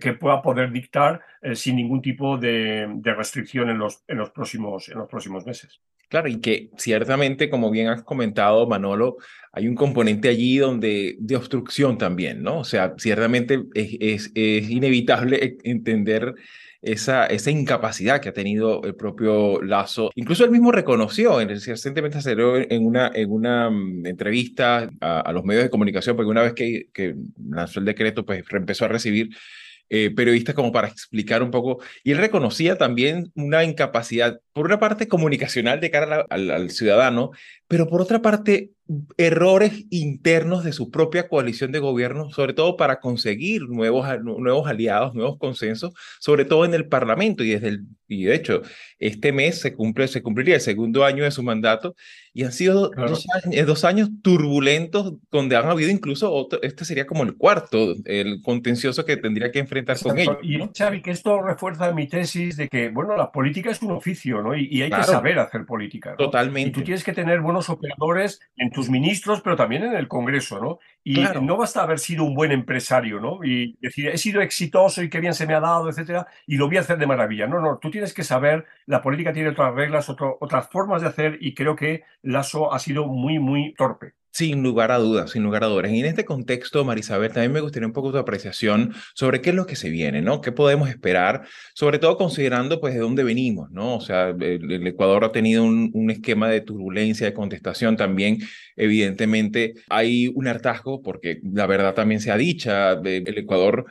que 0.00 0.14
pueda 0.14 0.40
poder 0.40 0.72
dictar 0.72 1.20
sin 1.52 1.76
ningún 1.76 2.00
tipo 2.00 2.38
de, 2.38 2.86
de 2.88 3.14
restricción 3.14 3.68
en 3.68 3.76
los, 3.76 4.02
en, 4.08 4.16
los 4.16 4.30
próximos, 4.30 4.88
en 4.88 4.96
los 4.96 5.08
próximos 5.08 5.44
meses. 5.44 5.82
Claro, 6.08 6.28
y 6.28 6.40
que 6.40 6.70
ciertamente, 6.76 7.50
como 7.50 7.70
bien 7.70 7.88
has 7.88 8.02
comentado, 8.02 8.66
Manolo, 8.66 9.16
hay 9.52 9.68
un 9.68 9.74
componente 9.74 10.28
allí 10.28 10.58
donde 10.58 11.16
de 11.18 11.36
obstrucción 11.36 11.96
también, 11.96 12.42
¿no? 12.42 12.58
O 12.58 12.64
sea, 12.64 12.94
ciertamente 12.98 13.62
es, 13.74 14.30
es, 14.34 14.70
inevitable 14.70 15.58
entender 15.62 16.34
esa, 16.82 17.26
esa 17.26 17.50
incapacidad 17.50 18.20
que 18.20 18.28
ha 18.28 18.32
tenido 18.32 18.82
el 18.82 18.96
propio 18.96 19.62
Lazo. 19.62 20.10
Incluso 20.16 20.44
él 20.44 20.50
mismo 20.50 20.72
reconoció, 20.72 21.40
en, 21.40 21.48
recientemente 21.48 22.20
salió 22.20 22.56
en 22.56 22.84
una, 22.84 23.10
en 23.14 23.30
una 23.30 23.70
mm, 23.70 24.06
entrevista 24.06 24.90
a, 25.00 25.20
a, 25.20 25.32
los 25.32 25.44
medios 25.44 25.64
de 25.64 25.70
comunicación, 25.70 26.16
porque 26.16 26.30
una 26.30 26.42
vez 26.42 26.54
que, 26.54 26.88
que 26.92 27.14
lanzó 27.48 27.78
el 27.78 27.86
decreto, 27.86 28.26
pues 28.26 28.44
empezó 28.50 28.84
a 28.86 28.88
recibir 28.88 29.30
eh, 29.90 30.10
periodistas 30.14 30.54
como 30.54 30.72
para 30.72 30.88
explicar 30.88 31.42
un 31.42 31.50
poco, 31.50 31.82
y 32.02 32.12
él 32.12 32.18
reconocía 32.18 32.76
también 32.76 33.30
una 33.34 33.64
incapacidad, 33.64 34.40
por 34.52 34.66
una 34.66 34.78
parte 34.78 35.08
comunicacional 35.08 35.80
de 35.80 35.90
cara 35.90 36.26
al, 36.30 36.50
al, 36.50 36.70
ciudadano, 36.70 37.30
pero 37.68 37.88
por 37.88 38.00
otra 38.00 38.20
parte 38.20 38.70
errores 39.16 39.86
internos 39.90 40.62
de 40.62 40.72
su 40.72 40.90
propia 40.90 41.28
coalición 41.28 41.72
de 41.72 41.78
gobierno, 41.78 42.30
sobre 42.30 42.52
todo 42.52 42.76
para 42.76 43.00
conseguir 43.00 43.62
nuevos, 43.68 44.06
nuevos 44.22 44.68
aliados, 44.68 45.14
nuevos 45.14 45.38
consensos, 45.38 45.92
sobre 46.20 46.44
todo 46.44 46.64
en 46.64 46.74
el 46.74 46.86
Parlamento. 46.86 47.44
Y, 47.44 47.50
desde 47.50 47.68
el, 47.68 47.86
y 48.08 48.24
de 48.24 48.34
hecho, 48.34 48.62
este 48.98 49.32
mes 49.32 49.60
se, 49.60 49.74
cumple, 49.74 50.06
se 50.08 50.22
cumpliría 50.22 50.56
el 50.56 50.60
segundo 50.60 51.04
año 51.04 51.24
de 51.24 51.30
su 51.30 51.42
mandato 51.42 51.94
y 52.34 52.44
han 52.44 52.52
sido 52.52 52.90
claro. 52.90 53.10
dos, 53.10 53.26
años, 53.44 53.66
dos, 53.66 53.84
años, 53.84 54.10
turbulentos 54.22 55.14
donde 55.30 55.56
han 55.56 55.66
habido 55.66 55.90
incluso 55.90 56.32
otro, 56.32 56.60
este 56.62 56.84
sería 56.84 57.06
como 57.06 57.22
el 57.22 57.36
cuarto, 57.36 57.94
el 58.04 58.42
contencioso 58.42 59.04
que 59.04 59.16
tendría 59.16 59.52
que 59.52 59.60
enfrentar 59.60 59.96
Exacto. 59.96 60.10
con 60.10 60.18
ellos. 60.18 60.38
Y. 60.42 60.58
Xavi, 60.76 61.00
que 61.00 61.12
esto 61.12 61.40
refuerza 61.40 61.92
mi 61.92 62.08
tesis 62.08 62.56
de 62.56 62.68
que, 62.68 62.88
bueno, 62.88 63.16
la 63.16 63.30
política 63.30 63.70
es 63.70 63.80
un 63.82 63.92
oficio, 63.92 64.42
¿no? 64.42 64.56
Y, 64.56 64.68
y 64.70 64.82
hay 64.82 64.88
claro. 64.88 65.04
que 65.04 65.10
saber 65.12 65.38
hacer 65.38 65.64
política. 65.64 66.10
¿no? 66.10 66.16
Totalmente. 66.16 66.70
Y 66.70 66.72
tú 66.72 66.82
tienes 66.82 67.04
que 67.04 67.12
tener 67.12 67.40
buenos 67.40 67.70
operadores 67.70 68.40
en 68.56 68.70
tus 68.74 68.90
ministros, 68.90 69.40
pero 69.40 69.56
también 69.56 69.84
en 69.84 69.94
el 69.94 70.08
Congreso, 70.08 70.60
¿no? 70.60 70.78
Y 71.02 71.14
claro. 71.14 71.40
no 71.40 71.56
basta 71.56 71.82
haber 71.82 71.98
sido 71.98 72.24
un 72.24 72.34
buen 72.34 72.52
empresario, 72.52 73.20
¿no? 73.20 73.44
Y 73.44 73.76
decir, 73.80 74.08
he 74.08 74.18
sido 74.18 74.40
exitoso 74.42 75.02
y 75.02 75.08
qué 75.08 75.20
bien 75.20 75.34
se 75.34 75.46
me 75.46 75.54
ha 75.54 75.60
dado, 75.60 75.88
etcétera, 75.88 76.26
y 76.46 76.56
lo 76.56 76.66
voy 76.66 76.76
a 76.76 76.80
hacer 76.80 76.98
de 76.98 77.06
maravilla. 77.06 77.46
No, 77.46 77.60
no, 77.60 77.78
tú 77.78 77.90
tienes 77.90 78.12
que 78.12 78.24
saber, 78.24 78.66
la 78.86 79.00
política 79.00 79.32
tiene 79.32 79.50
otras 79.50 79.74
reglas, 79.74 80.08
otro, 80.10 80.36
otras 80.40 80.68
formas 80.70 81.02
de 81.02 81.08
hacer, 81.08 81.38
y 81.40 81.54
creo 81.54 81.76
que 81.76 82.04
Lasso 82.22 82.72
ha 82.74 82.78
sido 82.78 83.06
muy, 83.06 83.38
muy 83.38 83.74
torpe. 83.74 84.14
Sin 84.34 84.64
lugar 84.64 84.90
a 84.90 84.98
dudas, 84.98 85.30
sin 85.30 85.44
lugar 85.44 85.62
a 85.62 85.68
dudas. 85.68 85.92
Y 85.92 86.00
en 86.00 86.06
este 86.06 86.24
contexto, 86.24 86.84
Marisabel, 86.84 87.32
también 87.32 87.52
me 87.52 87.60
gustaría 87.60 87.86
un 87.86 87.92
poco 87.92 88.10
tu 88.10 88.18
apreciación 88.18 88.92
sobre 89.14 89.40
qué 89.40 89.50
es 89.50 89.56
lo 89.56 89.64
que 89.64 89.76
se 89.76 89.90
viene, 89.90 90.22
¿no? 90.22 90.40
¿Qué 90.40 90.50
podemos 90.50 90.88
esperar? 90.88 91.46
Sobre 91.72 92.00
todo 92.00 92.16
considerando, 92.16 92.80
pues, 92.80 92.94
de 92.94 93.00
dónde 93.00 93.22
venimos, 93.22 93.70
¿no? 93.70 93.94
O 93.94 94.00
sea, 94.00 94.30
el, 94.30 94.84
Ecuador 94.88 95.22
ha 95.24 95.30
tenido 95.30 95.62
un, 95.62 96.10
esquema 96.10 96.48
de 96.48 96.62
turbulencia, 96.62 97.26
de 97.28 97.32
contestación. 97.32 97.96
También, 97.96 98.38
evidentemente, 98.74 99.74
hay 99.88 100.26
un 100.34 100.48
hartazgo, 100.48 101.00
porque 101.00 101.38
la 101.44 101.66
verdad 101.68 101.94
también 101.94 102.20
se 102.20 102.32
ha 102.32 102.36
dicha, 102.36 102.94
el 102.94 103.38
Ecuador 103.38 103.86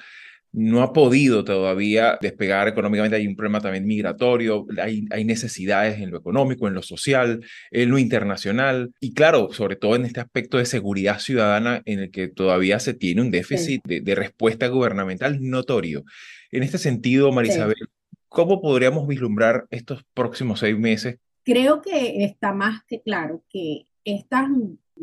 no 0.53 0.83
ha 0.83 0.93
podido 0.93 1.43
todavía 1.43 2.17
despegar 2.21 2.67
económicamente. 2.67 3.17
Hay 3.17 3.27
un 3.27 3.35
problema 3.35 3.59
también 3.59 3.85
migratorio, 3.85 4.65
hay, 4.81 5.05
hay, 5.09 5.25
necesidades 5.25 5.99
en 5.99 6.11
lo 6.11 6.17
económico, 6.17 6.67
en 6.67 6.75
lo 6.75 6.83
social, 6.83 7.43
en 7.71 7.89
lo 7.89 7.97
internacional 7.97 8.93
y 8.99 9.13
claro, 9.13 9.51
sobre 9.51 9.75
todo 9.75 9.95
en 9.95 10.05
este 10.05 10.19
aspecto 10.19 10.59
de 10.59 10.65
seguridad 10.65 11.19
ciudadana 11.19 11.81
en 11.85 11.99
el 11.99 12.11
que 12.11 12.27
todavía 12.27 12.79
se 12.79 12.93
tiene 12.93 13.21
un 13.21 13.31
déficit 13.31 13.81
de, 13.83 14.13
respuesta 14.13 14.67
gubernamental 14.67 15.39
notorio. 15.41 16.03
En 16.51 16.61
este 16.61 16.77
sentido, 16.77 17.31
Marisabel, 17.31 17.89
¿cómo 18.29 18.61
podríamos 18.61 19.07
vislumbrar 19.07 19.65
estos 19.71 20.03
próximos 20.13 20.59
seis 20.59 20.77
meses? 20.77 21.17
Creo 21.43 21.81
que 21.81 22.23
está 22.23 22.53
más 22.53 22.83
que 22.85 23.01
claro 23.01 23.43
que 23.49 23.87
estas 24.05 24.49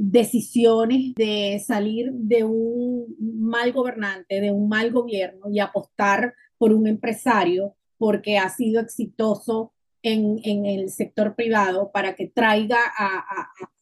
decisiones 0.02 1.14
de 1.14 1.62
salir 1.64 2.10
de 2.12 2.42
un 2.42 3.14
mal 3.18 3.70
gobernante, 3.70 4.40
de 4.40 4.50
un 4.50 4.66
mal 4.66 4.90
gobierno 4.92 5.50
y 5.50 5.60
apostar 5.60 6.32
por 6.56 6.72
un 6.72 6.86
empresario 6.86 7.74
porque 7.98 8.38
ha 8.38 8.48
sido 8.48 8.80
exitoso 8.80 9.74
en, 10.02 10.40
en 10.42 10.64
el 10.64 10.88
sector 10.88 11.34
privado 11.34 11.90
para 11.92 12.14
que 12.14 12.28
traiga 12.28 12.78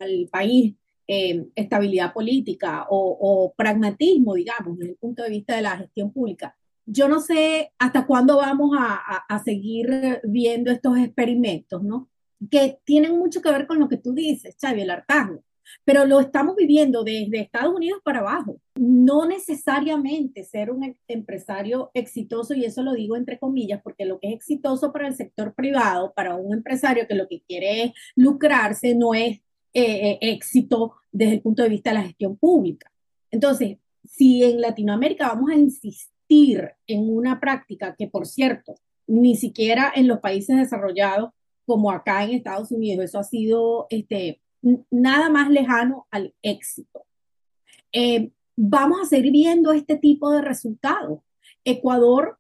al 0.01 0.29
país 0.33 0.75
eh, 1.07 1.47
estabilidad 1.55 2.13
política 2.13 2.87
o, 2.91 3.17
o, 3.21 3.55
pragmatismo, 3.55 4.35
digamos, 4.35 4.77
desde 4.77 4.91
el 4.91 4.99
punto 4.99 5.23
de 5.23 5.31
vista 5.31 5.55
de 5.55 5.63
la 5.63 5.77
gestión 5.77 6.13
pública. 6.13 6.57
Yo 6.85 7.09
no 7.09 7.21
sé 7.21 7.73
hasta 7.79 8.07
cuándo 8.07 8.39
vamos 8.39 8.77
a, 8.77 8.97
a 9.29 9.45
seguir 9.45 10.21
viendo 10.25 10.73
estos 10.73 10.99
experimentos, 10.99 11.85
¿no? 11.85 12.09
Que 12.51 12.81
tienen 12.85 13.17
mucho 13.17 13.41
que 13.41 13.53
ver 13.53 13.69
con 13.69 13.79
lo 13.79 13.89
que 13.89 13.99
tú 13.99 14.13
dices, 14.13 14.57
Xavi, 14.61 14.81
el 14.81 14.91
hartazgo 14.91 15.45
pero 15.85 16.05
lo 16.05 16.21
estamos 16.21 16.57
viviendo 16.57 17.05
desde 17.05 17.41
Estados 17.41 17.75
Unidos 17.75 18.01
para 18.05 18.21
abajo. 18.21 18.61
No 18.77 19.27
necesariamente 19.27 20.45
ser 20.45 20.71
un 20.71 20.97
empresario 21.09 21.91
exitoso, 21.95 22.55
y 22.55 22.65
eso 22.65 22.83
lo 22.83 22.93
digo 22.93 23.17
entre 23.17 23.39
comillas, 23.39 23.81
porque 23.83 24.05
lo 24.05 24.19
que 24.19 24.29
es 24.29 24.35
exitoso 24.35 24.93
para 24.93 25.09
el 25.09 25.15
sector 25.15 25.55
privado, 25.55 26.13
para 26.15 26.37
un 26.37 26.55
empresario 26.55 27.07
que 27.07 27.15
lo 27.15 27.29
que 27.29 27.43
quiere 27.43 27.85
es 27.85 27.93
lucrarse, 28.17 28.95
no 28.95 29.15
es 29.15 29.41
eh, 29.75 30.11
eh, 30.13 30.19
éxito 30.21 30.95
desde 31.13 31.35
el 31.35 31.41
punto 31.43 31.63
de 31.63 31.69
vista 31.69 31.91
de 31.91 31.97
la 31.97 32.03
gestión 32.03 32.37
pública. 32.37 32.91
Entonces, 33.31 33.79
si 34.05 34.43
en 34.43 34.61
Latinoamérica 34.61 35.29
vamos 35.29 35.51
a 35.51 35.55
insistir 35.55 36.71
en 36.87 37.09
una 37.09 37.41
práctica 37.41 37.95
que, 37.97 38.09
por 38.09 38.27
cierto, 38.27 38.75
ni 39.07 39.37
siquiera 39.37 39.93
en 39.95 40.09
los 40.09 40.21
países 40.21 40.57
desarrollados 40.57 41.31
como 41.67 41.91
acá 41.91 42.25
en 42.25 42.31
Estados 42.31 42.71
Unidos, 42.73 43.05
eso 43.05 43.19
ha 43.19 43.25
sido 43.25 43.87
este, 43.91 44.41
nada 44.91 45.29
más 45.31 45.51
lejano 45.51 46.07
al 46.11 46.35
éxito. 46.43 47.05
Eh, 47.93 48.31
vamos 48.57 49.01
a 49.01 49.07
seguir 49.07 49.33
viendo 49.33 49.73
este 49.73 49.97
tipo 49.97 50.31
de 50.31 50.43
resultados. 50.43 51.21
Ecuador, 51.65 52.39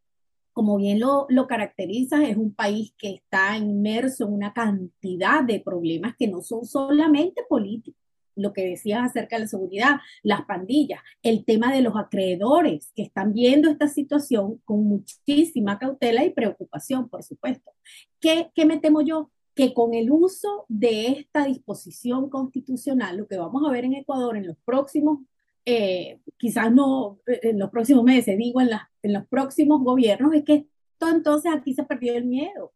como 0.52 0.76
bien 0.76 1.00
lo, 1.00 1.26
lo 1.28 1.46
caracteriza, 1.46 2.25
es 2.25 2.37
un 2.37 2.54
país 2.54 2.92
que 2.98 3.10
está 3.10 3.56
inmerso 3.56 4.26
en 4.26 4.32
una 4.32 4.52
cantidad 4.52 5.44
de 5.44 5.60
problemas 5.60 6.14
que 6.18 6.28
no 6.28 6.42
son 6.42 6.64
solamente 6.64 7.42
políticos 7.48 8.08
lo 8.38 8.52
que 8.52 8.64
decías 8.64 9.04
acerca 9.04 9.37
de 9.37 9.42
la 9.42 9.48
seguridad, 9.48 9.96
las 10.22 10.44
pandillas, 10.44 11.00
el 11.22 11.44
tema 11.44 11.72
de 11.72 11.82
los 11.82 11.96
acreedores 11.96 12.92
que 12.94 13.02
están 13.02 13.34
viendo 13.34 13.68
esta 13.68 13.88
situación 13.88 14.60
con 14.64 14.84
muchísima 14.84 15.78
cautela 15.78 16.25
y 16.25 16.30
preocupación, 16.30 17.08
por 17.08 17.22
supuesto. 17.22 17.72
¿Qué, 18.20 18.50
qué 18.54 18.64
me 18.64 18.78
temo 18.78 19.02
yo? 19.02 19.30
Que 19.58 19.74
con 19.74 19.92
el 19.92 20.12
uso 20.12 20.66
de 20.68 21.08
esta 21.08 21.44
disposición 21.44 22.30
constitucional, 22.30 23.16
lo 23.16 23.26
que 23.26 23.36
vamos 23.36 23.64
a 23.66 23.72
ver 23.72 23.84
en 23.84 23.94
Ecuador 23.94 24.36
en 24.36 24.46
los 24.46 24.56
próximos, 24.64 25.18
eh, 25.64 26.20
quizás 26.36 26.72
no 26.72 27.18
eh, 27.26 27.40
en 27.42 27.58
los 27.58 27.68
próximos 27.68 28.04
meses, 28.04 28.38
digo 28.38 28.60
en, 28.60 28.68
en 29.02 29.12
los 29.14 29.26
próximos 29.26 29.82
gobiernos, 29.82 30.32
es 30.32 30.44
que 30.44 30.54
esto 30.92 31.08
entonces 31.08 31.50
aquí 31.52 31.74
se 31.74 31.82
perdió 31.82 32.14
el 32.14 32.26
miedo. 32.26 32.72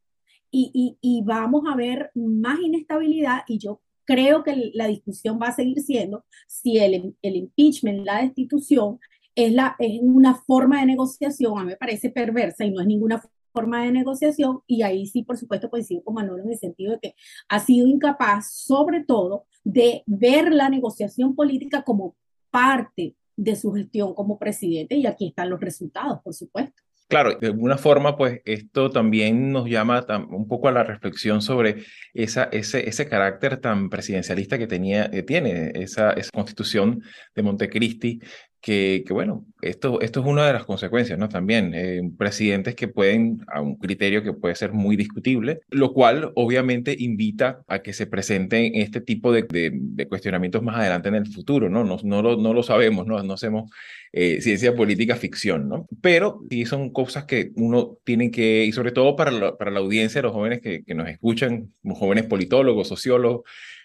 Y, 0.50 0.72
y, 0.74 0.98
y 1.00 1.22
vamos 1.22 1.62
a 1.72 1.76
ver 1.76 2.10
más 2.16 2.58
inestabilidad 2.58 3.42
y 3.46 3.58
yo 3.58 3.80
creo 4.04 4.42
que 4.42 4.72
la 4.74 4.88
discusión 4.88 5.38
va 5.40 5.46
a 5.46 5.54
seguir 5.54 5.80
siendo 5.82 6.24
si 6.48 6.78
el, 6.78 7.14
el 7.22 7.36
impeachment, 7.36 8.04
la 8.04 8.22
destitución, 8.22 8.98
es, 9.36 9.52
la, 9.52 9.76
es 9.78 10.00
una 10.02 10.34
forma 10.34 10.80
de 10.80 10.86
negociación, 10.86 11.56
a 11.56 11.62
mí 11.62 11.68
me 11.68 11.76
parece 11.76 12.10
perversa 12.10 12.64
y 12.64 12.72
no 12.72 12.80
es 12.80 12.88
ninguna 12.88 13.22
forma 13.52 13.84
de 13.84 13.92
negociación 13.92 14.60
y 14.66 14.82
ahí 14.82 15.06
sí, 15.06 15.22
por 15.22 15.36
supuesto, 15.36 15.70
coincido 15.70 16.02
con 16.02 16.14
Manolo 16.14 16.42
en 16.42 16.50
el 16.50 16.58
sentido 16.58 16.92
de 16.92 17.00
que 17.00 17.14
ha 17.48 17.60
sido 17.60 17.86
incapaz, 17.86 18.52
sobre 18.52 19.04
todo, 19.04 19.46
de 19.64 20.02
ver 20.06 20.52
la 20.52 20.68
negociación 20.68 21.34
política 21.34 21.82
como 21.82 22.16
parte 22.50 23.14
de 23.36 23.56
su 23.56 23.72
gestión 23.72 24.14
como 24.14 24.38
presidente 24.38 24.96
y 24.96 25.06
aquí 25.06 25.28
están 25.28 25.50
los 25.50 25.60
resultados, 25.60 26.20
por 26.22 26.34
supuesto. 26.34 26.82
Claro, 27.08 27.34
de 27.38 27.48
alguna 27.48 27.76
forma, 27.76 28.16
pues 28.16 28.40
esto 28.46 28.88
también 28.88 29.52
nos 29.52 29.68
llama 29.68 30.06
un 30.30 30.48
poco 30.48 30.68
a 30.68 30.72
la 30.72 30.82
reflexión 30.82 31.42
sobre 31.42 31.84
esa, 32.14 32.44
ese, 32.44 32.88
ese 32.88 33.06
carácter 33.06 33.58
tan 33.58 33.90
presidencialista 33.90 34.56
que, 34.56 34.66
tenía, 34.66 35.10
que 35.10 35.22
tiene 35.22 35.72
esa, 35.74 36.12
esa 36.12 36.30
constitución 36.32 37.02
de 37.34 37.42
Montecristi, 37.42 38.20
que, 38.62 39.04
bueno, 39.10 39.44
esto, 39.60 40.00
esto 40.00 40.20
es 40.20 40.26
una 40.26 40.46
de 40.46 40.52
las 40.52 40.64
consecuencias, 40.64 41.18
¿no? 41.18 41.28
También 41.28 41.72
eh, 41.74 42.00
presidentes 42.16 42.76
que 42.76 42.86
pueden, 42.86 43.40
a 43.48 43.60
un 43.60 43.76
criterio 43.76 44.22
que 44.22 44.32
puede 44.32 44.54
ser 44.54 44.72
muy 44.72 44.94
discutible, 44.94 45.62
lo 45.68 45.92
cual 45.92 46.30
obviamente 46.36 46.94
invita 46.96 47.64
a 47.66 47.80
que 47.80 47.92
se 47.92 48.06
presenten 48.06 48.76
este 48.76 49.00
tipo 49.00 49.32
de, 49.32 49.48
de, 49.50 50.06
cuestionamientos 50.06 50.62
más 50.62 50.76
adelante 50.76 51.08
en 51.08 51.16
el 51.16 51.26
futuro, 51.26 51.68
¿no? 51.68 51.82
No, 51.82 51.98
no, 52.04 52.22
lo, 52.22 52.36
no 52.36 52.54
lo 52.54 52.62
sabemos, 52.62 53.04
¿no? 53.04 53.20
No 53.24 53.34
hacemos 53.34 53.68
eh, 54.12 54.40
ciencia 54.40 54.76
política 54.76 55.16
ficción, 55.16 55.68
¿no? 55.68 55.88
Pero 56.00 56.42
sí 56.48 56.64
son 56.64 56.90
cosas 56.92 57.24
que 57.24 57.50
uno 57.56 57.98
tiene 58.04 58.30
que, 58.30 58.64
y 58.64 58.70
sobre 58.70 58.92
todo 58.92 59.16
para 59.16 59.32
la, 59.32 59.56
para 59.56 59.72
la 59.72 59.80
audiencia, 59.80 60.22
los 60.22 60.32
jóvenes 60.32 60.60
que, 60.60 60.84
que 60.84 60.94
nos 60.94 61.08
escuchan, 61.08 61.72
jóvenes 61.84 62.26
politólogos, 62.26 62.86
sociólogos, 62.86 63.42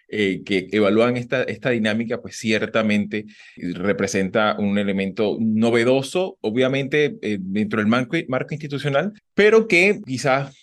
eh, 0.10 0.42
que 0.46 0.68
evalúan 0.72 1.18
esta, 1.18 1.44
esta 1.44 1.70
dinámica, 1.72 2.22
pues 2.22 2.38
ciertamente 2.38 3.26
representa 3.58 4.56
un 4.60 4.78
elemento 4.78 5.38
novedoso, 5.40 6.38
obviamente 6.42 7.18
eh, 7.22 7.38
dentro 7.40 7.80
del 7.80 7.88
marco, 7.88 8.16
institucional, 8.50 9.14
pero 9.34 9.68
que 9.68 10.00
quizás 10.06 10.56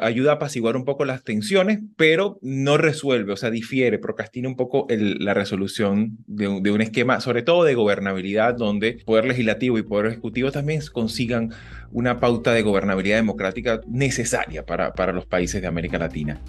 ayuda 0.00 0.32
a 0.32 0.34
apaciguar 0.34 0.76
un 0.76 0.84
poco 0.84 1.04
las 1.04 1.22
tensiones, 1.22 1.80
pero 1.96 2.38
no 2.42 2.76
resuelve, 2.76 3.32
o 3.32 3.36
sea, 3.36 3.50
difiere, 3.50 3.98
procrastina 3.98 4.48
un 4.48 4.56
poco 4.56 4.86
la 4.88 5.34
resolución 5.34 6.18
de 6.26 6.44
de 6.60 6.70
un 6.70 6.80
esquema, 6.80 7.20
sobre 7.20 7.42
todo 7.42 7.64
de 7.64 7.74
gobernabilidad, 7.74 8.54
donde 8.54 8.98
Poder 9.04 9.24
Legislativo 9.26 9.78
y 9.78 9.82
Poder 9.82 10.06
Ejecutivo 10.06 10.50
también 10.50 10.80
consigan 10.92 11.52
una 11.92 12.20
pauta 12.20 12.52
de 12.52 12.62
gobernabilidad 12.62 13.16
democrática 13.16 13.80
necesaria 13.86 14.64
para, 14.64 14.92
para 14.92 15.12
los 15.12 15.26
países 15.26 15.60
de 15.60 15.68
América 15.68 15.98
Latina. 15.98 16.40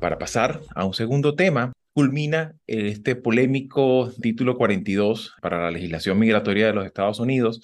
Para 0.00 0.18
pasar 0.18 0.60
a 0.74 0.84
un 0.84 0.94
segundo 0.94 1.34
tema, 1.34 1.72
culmina 1.92 2.54
este 2.66 3.16
polémico 3.16 4.12
título 4.20 4.56
42 4.56 5.34
para 5.40 5.62
la 5.62 5.70
legislación 5.70 6.18
migratoria 6.18 6.66
de 6.66 6.74
los 6.74 6.86
Estados 6.86 7.20
Unidos. 7.20 7.62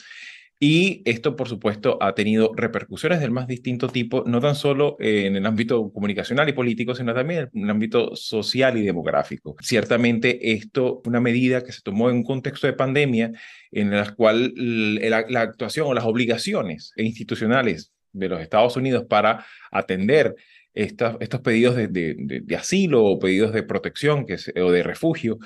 Y 0.58 1.02
esto, 1.06 1.34
por 1.34 1.48
supuesto, 1.48 1.98
ha 2.00 2.14
tenido 2.14 2.52
repercusiones 2.54 3.18
del 3.18 3.32
más 3.32 3.48
distinto 3.48 3.88
tipo, 3.88 4.22
no 4.26 4.40
tan 4.40 4.54
solo 4.54 4.96
en 5.00 5.34
el 5.34 5.44
ámbito 5.44 5.92
comunicacional 5.92 6.48
y 6.48 6.52
político, 6.52 6.94
sino 6.94 7.12
también 7.12 7.50
en 7.52 7.64
el 7.64 7.70
ámbito 7.70 8.14
social 8.14 8.78
y 8.78 8.82
demográfico. 8.82 9.56
Ciertamente, 9.60 10.52
esto 10.52 11.02
una 11.04 11.20
medida 11.20 11.64
que 11.64 11.72
se 11.72 11.82
tomó 11.82 12.10
en 12.10 12.16
un 12.18 12.22
contexto 12.22 12.68
de 12.68 12.74
pandemia 12.74 13.32
en 13.72 13.90
la 13.90 14.14
cual 14.14 14.54
la 14.56 15.40
actuación 15.40 15.88
o 15.88 15.94
las 15.94 16.04
obligaciones 16.04 16.92
institucionales 16.96 17.92
de 18.12 18.28
los 18.28 18.40
Estados 18.40 18.76
Unidos 18.76 19.04
para 19.08 19.44
atender 19.72 20.36
estos 20.74 21.40
pedidos 21.42 21.76
de, 21.76 22.44
asilo 22.56 23.04
o 23.04 23.18
pedidos 23.18 23.52
de 23.52 23.62
protección 23.62 24.26
o 24.56 24.70
de 24.70 24.82
refugio 24.82 25.38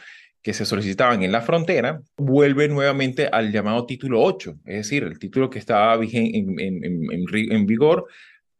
que 0.46 0.54
se 0.54 0.64
solicitaban 0.64 1.24
en 1.24 1.32
la 1.32 1.40
frontera, 1.40 2.00
vuelve 2.16 2.68
nuevamente 2.68 3.26
al 3.26 3.50
llamado 3.50 3.84
título 3.84 4.22
8, 4.22 4.60
es 4.64 4.76
decir, 4.76 5.02
el 5.02 5.18
título 5.18 5.50
que 5.50 5.58
estaba 5.58 5.96
en, 6.04 6.60
en, 6.60 7.66
vigor 7.66 8.06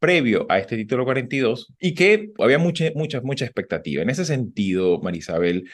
previo 0.01 0.47
a 0.49 0.59
este 0.59 0.77
título 0.77 1.05
42 1.05 1.75
y 1.79 1.95
que 1.95 2.33
había 2.39 2.59
mucha, 2.59 2.87
mucha, 2.97 3.21
mucha 3.21 3.45
expectativa. 3.45 4.03
En 4.03 4.11
ese 4.11 4.25
sentido, 4.25 5.01
Marisabel, 5.01 5.71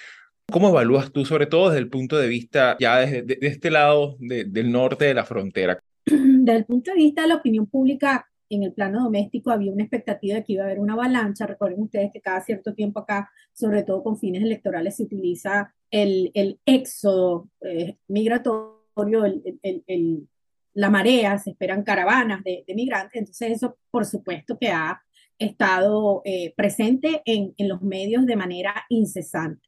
¿cómo 0.51 0.69
evalúas 0.69 1.13
tú, 1.13 1.25
sobre 1.25 1.47
todo 1.47 1.71
desde 1.71 1.81
el 1.81 1.89
punto 1.89 2.19
de 2.19 2.29
vista 2.29 2.77
ya 2.79 2.99
desde 2.99 3.23
de, 3.23 3.39
este 3.41 3.71
lado 3.71 4.17
del 4.21 4.71
norte 4.71 5.07
de 5.07 5.15
la 5.15 5.25
frontera? 5.25 5.83
Desde 6.05 6.59
el 6.59 6.65
punto 6.67 6.91
de 6.91 6.97
vista 6.97 7.23
de 7.23 7.29
la 7.29 7.37
opinión 7.37 7.67
pública, 7.67 8.29
en 8.55 8.63
el 8.63 8.73
plano 8.73 9.05
doméstico 9.05 9.51
había 9.51 9.73
una 9.73 9.83
expectativa 9.83 10.37
de 10.37 10.45
que 10.45 10.55
iba 10.55 10.63
a 10.63 10.67
haber 10.67 10.81
una 10.81 10.93
avalancha. 10.95 11.47
Recuerden 11.47 11.83
ustedes 11.83 12.11
que 12.13 12.21
cada 12.21 12.41
cierto 12.41 12.75
tiempo 12.75 13.01
acá, 13.01 13.31
sobre 13.53 13.83
todo 13.83 14.03
con 14.03 14.19
fines 14.19 14.43
electorales, 14.43 14.97
se 14.97 15.05
utiliza 15.05 15.75
el, 15.91 16.31
el 16.35 16.61
éxodo 16.67 17.49
eh, 17.63 17.97
migratorio, 18.09 19.25
el, 19.25 19.61
el, 19.63 20.29
la 20.75 20.91
marea, 20.91 21.39
se 21.39 21.51
esperan 21.51 21.83
caravanas 21.83 22.45
de, 22.45 22.65
de, 22.67 22.75
migrantes. 22.75 23.21
Entonces 23.21 23.53
eso, 23.53 23.77
por 23.91 24.05
supuesto, 24.05 24.59
que 24.59 24.69
ha 24.69 25.03
estado 25.39 26.23
eh, 26.25 26.53
presente 26.57 27.23
en, 27.25 27.55
en 27.57 27.69
los 27.69 27.83
medios 27.83 28.27
de 28.27 28.37
manera 28.37 28.85
incesante. 28.89 29.67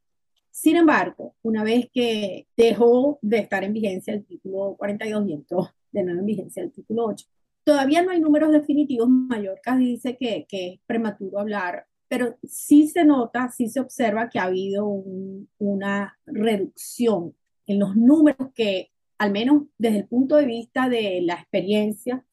Sin 0.51 0.77
embargo, 0.77 1.35
una 1.41 1.63
vez 1.63 1.89
que 1.93 2.47
dejó 2.55 3.19
de 3.21 3.39
estar 3.39 3.63
en 3.63 3.73
vigencia 3.73 4.13
el 4.13 4.25
título 4.25 4.75
42 4.77 5.27
y 5.27 5.33
entró 5.33 5.69
de 5.91 6.03
nuevo 6.03 6.19
en 6.19 6.25
vigencia 6.25 6.63
el 6.63 6.71
título 6.71 7.07
8, 7.07 7.25
todavía 7.65 8.01
no 8.03 8.11
hay 8.11 8.21
números 8.21 8.53
definitivos. 8.53 9.09
Mallorca 9.09 9.75
dice 9.75 10.15
que, 10.17 10.45
es 10.49 10.79
prematuro 10.85 11.39
hablar, 11.39 11.87
pero 12.07 12.37
sí 12.43 12.87
se 12.87 13.03
nota, 13.03 13.49
sí 13.49 13.67
se 13.67 13.81
observa 13.81 14.29
que 14.29 14.39
ha 14.39 14.43
habido 14.43 14.85
una 15.57 16.17
reducción 16.25 17.35
en 17.65 17.79
los 17.79 17.95
números 17.97 18.49
que, 18.55 18.91
al 19.17 19.31
menos 19.31 19.63
desde 19.77 19.99
el 19.99 20.07
punto 20.07 20.37
de 20.37 20.45
vista 20.45 20.87
de 20.87 21.21
la 21.23 21.33
experiencia, 21.33 22.23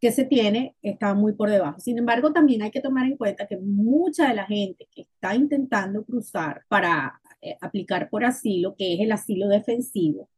que 0.00 0.12
se 0.12 0.24
tiene 0.24 0.76
está 0.82 1.14
muy 1.14 1.34
por 1.34 1.50
debajo. 1.50 1.78
Sin 1.78 1.98
embargo, 1.98 2.32
también 2.32 2.62
hay 2.62 2.70
que 2.70 2.80
tomar 2.80 3.06
en 3.06 3.16
cuenta 3.16 3.46
que 3.46 3.58
mucha 3.58 4.28
de 4.28 4.34
la 4.34 4.46
gente 4.46 4.88
que 4.90 5.02
está 5.02 5.34
intentando 5.34 6.04
cruzar 6.04 6.62
para 6.68 7.20
eh, 7.42 7.56
aplicar 7.60 8.08
por 8.08 8.24
asilo, 8.24 8.74
que 8.76 8.94
es 8.94 9.00
el 9.00 9.12
asilo 9.12 9.46
defensivo, 9.48 10.28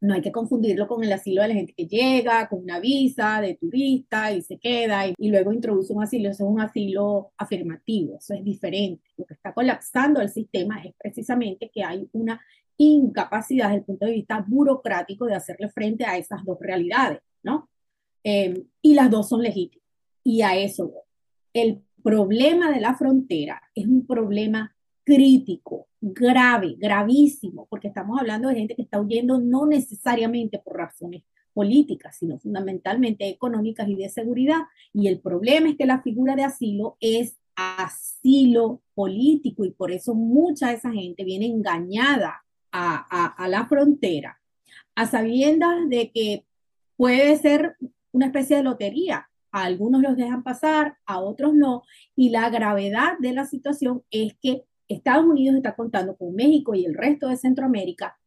no 0.00 0.14
hay 0.14 0.22
que 0.22 0.32
confundirlo 0.32 0.88
con 0.88 1.04
el 1.04 1.12
asilo 1.12 1.42
de 1.42 1.48
la 1.48 1.54
gente 1.54 1.74
que 1.74 1.86
llega 1.86 2.48
con 2.48 2.62
una 2.62 2.80
visa 2.80 3.40
de 3.40 3.54
turista 3.54 4.32
y 4.32 4.40
se 4.40 4.58
queda 4.58 5.06
y, 5.06 5.14
luego 5.28 5.52
introduce 5.52 5.92
un 5.92 6.02
asilo. 6.02 6.30
Eso 6.30 6.44
es 6.44 6.50
un 6.50 6.60
asilo 6.60 7.32
afirmativo, 7.36 8.16
eso 8.16 8.34
es 8.34 8.42
diferente. 8.42 9.04
Lo 9.16 9.26
que 9.26 9.34
está 9.34 9.52
colapsando 9.52 10.20
el 10.20 10.30
sistema 10.30 10.82
es 10.82 10.94
precisamente 10.98 11.70
que 11.72 11.84
hay 11.84 12.08
una 12.12 12.40
incapacidad 12.78 13.66
desde 13.66 13.80
el 13.80 13.84
punto 13.84 14.06
de 14.06 14.12
vista 14.12 14.44
burocrático 14.46 15.26
de 15.26 15.34
hacerle 15.34 15.68
frente 15.68 16.04
a 16.06 16.16
esas 16.16 16.44
dos 16.44 16.58
realidades, 16.58 17.20
¿no? 17.42 17.68
Em, 18.24 18.64
y 18.80 18.94
las 18.94 19.10
dos 19.10 19.28
son 19.28 19.42
legítimas. 19.42 19.86
Y 20.24 20.42
a 20.42 20.56
eso 20.56 20.92
El 21.52 21.82
problema 22.02 22.70
de 22.70 22.80
la 22.80 22.94
frontera 22.94 23.60
es 23.74 23.86
un 23.86 24.06
problema 24.06 24.74
crítico, 25.04 25.88
grave, 26.00 26.76
gravísimo, 26.78 27.66
porque 27.68 27.88
estamos 27.88 28.18
hablando 28.18 28.48
de 28.48 28.56
gente 28.56 28.74
que 28.74 28.82
está 28.82 29.00
huyendo 29.00 29.38
no 29.38 29.66
necesariamente 29.66 30.58
por 30.58 30.76
razones 30.76 31.22
políticas, 31.52 32.16
sino 32.16 32.38
fundamentalmente 32.38 33.28
económicas 33.28 33.88
y 33.88 33.96
de 33.96 34.08
seguridad. 34.08 34.62
Y 34.92 35.08
el 35.08 35.20
problema 35.20 35.68
es 35.68 35.76
que 35.76 35.86
la 35.86 36.02
figura 36.02 36.36
de 36.36 36.44
asilo 36.44 36.96
es 37.00 37.36
asilo 37.56 38.80
político 38.94 39.64
y 39.64 39.70
por 39.72 39.90
eso 39.90 40.14
mucha 40.14 40.68
de 40.68 40.74
esa 40.74 40.92
gente 40.92 41.24
viene 41.24 41.46
engañada 41.46 42.44
a, 42.72 43.34
a, 43.36 43.48
la 43.48 43.66
frontera, 43.66 44.40
a 44.94 45.06
sabiendas 45.06 45.88
de 45.88 46.12
que 46.12 46.46
puede 46.96 47.36
ser 47.36 47.76
una 48.12 48.26
especie 48.26 48.56
de 48.56 48.62
lotería. 48.62 49.26
A 49.52 49.64
algunos 49.64 50.00
los 50.00 50.16
dejan 50.16 50.44
pasar, 50.44 50.96
a 51.06 51.18
otros 51.18 51.54
no. 51.54 51.82
Y 52.14 52.30
la 52.30 52.48
gravedad 52.50 53.18
de 53.18 53.32
la 53.32 53.44
situación 53.46 54.04
es 54.12 54.34
que 54.40 54.62
Estados 54.90 55.24
Unidos 55.24 55.56
está 55.56 55.76
contando 55.76 56.16
con 56.16 56.34
México 56.34 56.74
y 56.74 56.84
el 56.84 56.94
resto 56.94 57.28
de 57.28 57.36
Centroamérica 57.36 58.18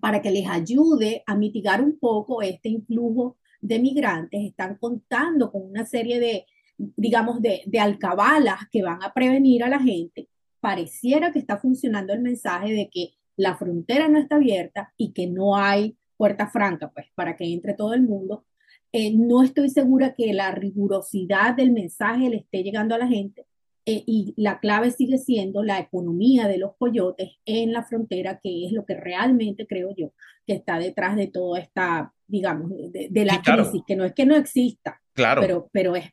para 0.00 0.20
que 0.20 0.30
les 0.30 0.46
ayude 0.46 1.22
a 1.26 1.34
mitigar 1.34 1.82
un 1.82 1.98
poco 1.98 2.42
este 2.42 2.68
influjo 2.68 3.38
de 3.60 3.78
migrantes. 3.78 4.42
Están 4.42 4.76
contando 4.76 5.50
con 5.50 5.62
una 5.62 5.86
serie 5.86 6.20
de, 6.20 6.46
digamos, 6.76 7.40
de, 7.40 7.62
alcabalas 7.80 8.68
que 8.70 8.82
van 8.82 9.02
a 9.02 9.12
prevenir 9.12 9.64
a 9.64 9.68
la 9.68 9.80
gente. 9.80 10.28
Pareciera 10.60 11.32
que 11.32 11.38
está 11.38 11.58
funcionando 11.58 12.12
el 12.12 12.20
mensaje 12.20 12.72
de 12.72 12.90
que 12.90 13.14
la 13.36 13.56
frontera 13.56 14.08
no 14.08 14.18
está 14.18 14.36
abierta 14.36 14.92
y 14.98 15.12
que 15.12 15.26
no 15.28 15.56
hay 15.56 15.96
puerta 16.16 16.48
franca, 16.48 16.90
pues, 16.90 17.06
para 17.14 17.36
que 17.36 17.50
entre 17.52 17.72
todo 17.72 17.94
el 17.94 18.02
mundo, 18.02 18.44
eh, 18.92 19.14
no 19.16 19.42
estoy 19.42 19.70
segura 19.70 20.14
que 20.14 20.34
la 20.34 20.50
rigurosidad 20.50 21.54
del 21.56 21.72
mensaje 21.72 22.28
le 22.28 22.36
esté 22.36 22.62
llegando 22.62 22.94
a 22.94 22.98
la 22.98 23.06
gente 23.06 23.46
eh, 23.86 24.02
y 24.06 24.34
la 24.36 24.60
clave 24.60 24.90
sigue 24.90 25.18
siendo 25.18 25.62
la 25.62 25.78
economía 25.78 26.48
de 26.48 26.58
los 26.58 26.76
coyotes 26.76 27.30
en 27.46 27.72
la 27.72 27.82
frontera, 27.84 28.40
que 28.42 28.66
es 28.66 28.72
lo 28.72 28.84
que 28.84 28.94
realmente 28.94 29.66
creo 29.66 29.94
yo 29.96 30.12
que 30.46 30.54
está 30.54 30.78
detrás 30.78 31.16
de 31.16 31.28
toda 31.28 31.60
esta, 31.60 32.12
digamos, 32.26 32.70
de, 32.70 33.24
la 33.24 33.40
crisis, 33.42 33.82
que 33.86 33.96
no 33.96 34.04
es 34.04 34.12
que 34.12 34.26
no 34.26 34.36
exista, 34.36 35.00
claro. 35.14 35.40
pero, 35.40 35.68
pero 35.72 35.96
es, 35.96 36.06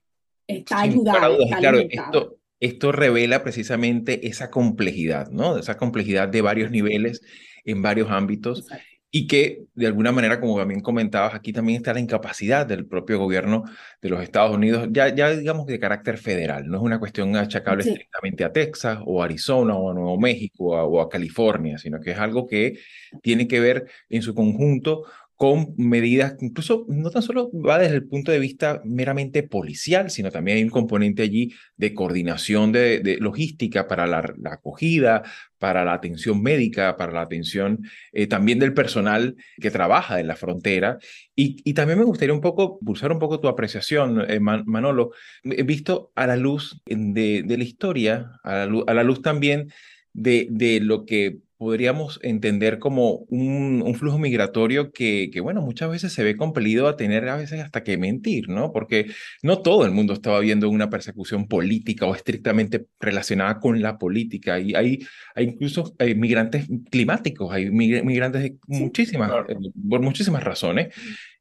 está 0.47 0.81
ayudando. 0.81 1.37
claro, 1.59 1.79
esto, 1.79 2.37
esto 2.59 2.91
revela 2.91 3.43
precisamente 3.43 4.27
esa 4.27 4.49
complejidad, 4.49 5.29
¿no? 5.29 5.57
Esa 5.57 5.77
complejidad 5.77 6.29
de 6.29 6.41
varios 6.41 6.71
niveles 6.71 7.21
en 7.65 7.81
varios 7.81 8.09
ámbitos 8.09 8.65
y 9.09 9.27
que 9.27 9.63
de 9.73 9.87
alguna 9.87 10.11
manera, 10.11 10.39
como 10.39 10.57
también 10.57 10.81
comentabas, 10.81 11.33
aquí 11.33 11.53
también 11.53 11.77
está 11.77 11.93
la 11.93 11.99
incapacidad 11.99 12.65
del 12.65 12.85
propio 12.85 13.19
gobierno 13.19 13.63
de 14.01 14.09
los 14.09 14.21
Estados 14.21 14.55
Unidos, 14.55 14.89
ya, 14.91 15.13
ya 15.15 15.31
digamos 15.31 15.65
de 15.65 15.79
carácter 15.79 16.17
federal, 16.17 16.67
no 16.67 16.77
es 16.77 16.83
una 16.83 16.99
cuestión 16.99 17.35
achacable 17.35 17.83
estrictamente 17.83 18.43
a 18.43 18.51
Texas 18.51 18.99
o 19.05 19.23
Arizona 19.23 19.75
o 19.75 19.91
a 19.91 19.93
Nuevo 19.93 20.19
México 20.19 20.65
o 20.65 21.01
a 21.01 21.09
California, 21.09 21.77
sino 21.77 21.99
que 22.01 22.11
es 22.11 22.19
algo 22.19 22.47
que 22.47 22.79
tiene 23.21 23.47
que 23.47 23.59
ver 23.59 23.87
en 24.09 24.21
su 24.21 24.35
conjunto 24.35 25.05
con 25.37 25.75
medidas, 25.77 26.35
incluso 26.41 26.85
no 26.89 27.11
tan 27.11 27.21
solo 27.21 27.51
va 27.53 27.77
desde 27.77 27.95
el 27.97 28.07
punto 28.07 28.31
de 28.31 28.39
vista 28.39 28.81
meramente 28.83 29.43
policial, 29.43 30.09
sino 30.09 30.31
también 30.31 30.57
hay 30.57 30.63
un 30.63 30.71
componente 30.71 31.21
allí 31.21 31.53
de 31.75 31.93
coordinación 31.93 32.71
de, 32.71 33.17
logística 33.19 33.87
para 33.87 34.07
la, 34.07 34.33
acogida, 34.51 35.21
para 35.59 35.85
la 35.85 35.93
atención 35.93 36.41
médica, 36.41 36.97
para 36.97 37.13
la 37.13 37.21
atención 37.21 37.83
eh, 38.13 38.25
también 38.25 38.57
del 38.57 38.73
personal 38.73 39.35
que 39.61 39.69
trabaja 39.69 40.19
en 40.19 40.25
la 40.25 40.35
frontera. 40.35 40.97
Y, 41.35 41.71
también 41.75 41.99
me 41.99 42.05
gustaría 42.05 42.33
un 42.33 42.41
poco, 42.41 42.79
pulsar 42.79 43.11
un 43.11 43.19
poco 43.19 43.39
tu 43.39 43.47
apreciación, 43.47 44.25
eh, 44.27 44.39
Manolo, 44.39 45.11
visto 45.43 46.11
a 46.15 46.25
la 46.25 46.35
luz 46.35 46.81
de, 46.87 47.45
la 47.47 47.63
historia, 47.63 48.31
a 48.43 48.65
la 48.65 49.03
luz, 49.03 49.21
también 49.21 49.71
de 50.13 50.79
lo 50.81 51.05
que 51.05 51.41
podríamos 51.57 52.19
entender 52.21 52.77
como 52.77 53.25
un, 53.29 53.95
flujo 53.97 54.19
migratorio 54.19 54.91
que, 54.91 55.29
que, 55.33 55.39
bueno, 55.41 55.61
muchas 55.61 55.89
veces 55.89 56.13
se 56.13 56.23
ve 56.23 56.37
compelido 56.37 56.87
a 56.87 56.95
tener 56.95 57.27
a 57.29 57.35
veces 57.35 57.61
hasta 57.61 57.83
que 57.83 57.97
mentir, 57.97 58.47
¿no? 58.47 58.71
Porque 58.71 59.07
no 59.41 59.61
todo 59.61 59.85
el 59.85 59.91
mundo 59.91 60.13
estaba 60.13 60.39
viendo 60.39 60.69
una 60.69 60.89
persecución 60.89 61.47
política 61.47 62.05
o 62.05 62.15
estrictamente 62.15 62.85
relacionada 62.99 63.59
con 63.59 63.81
la 63.81 63.97
política. 63.97 64.59
Y 64.59 64.75
hay, 64.75 64.99
hay 65.33 65.45
incluso 65.45 65.95
hay 65.97 66.13
migrantes 66.13 66.67
climáticos, 66.91 67.51
hay 67.51 67.71
migrantes 67.71 68.43
de 68.43 68.57
muchísimas, 68.67 69.31
eh, 69.49 69.55
por 69.89 70.01
muchísimas 70.01 70.43
razones. 70.43 70.93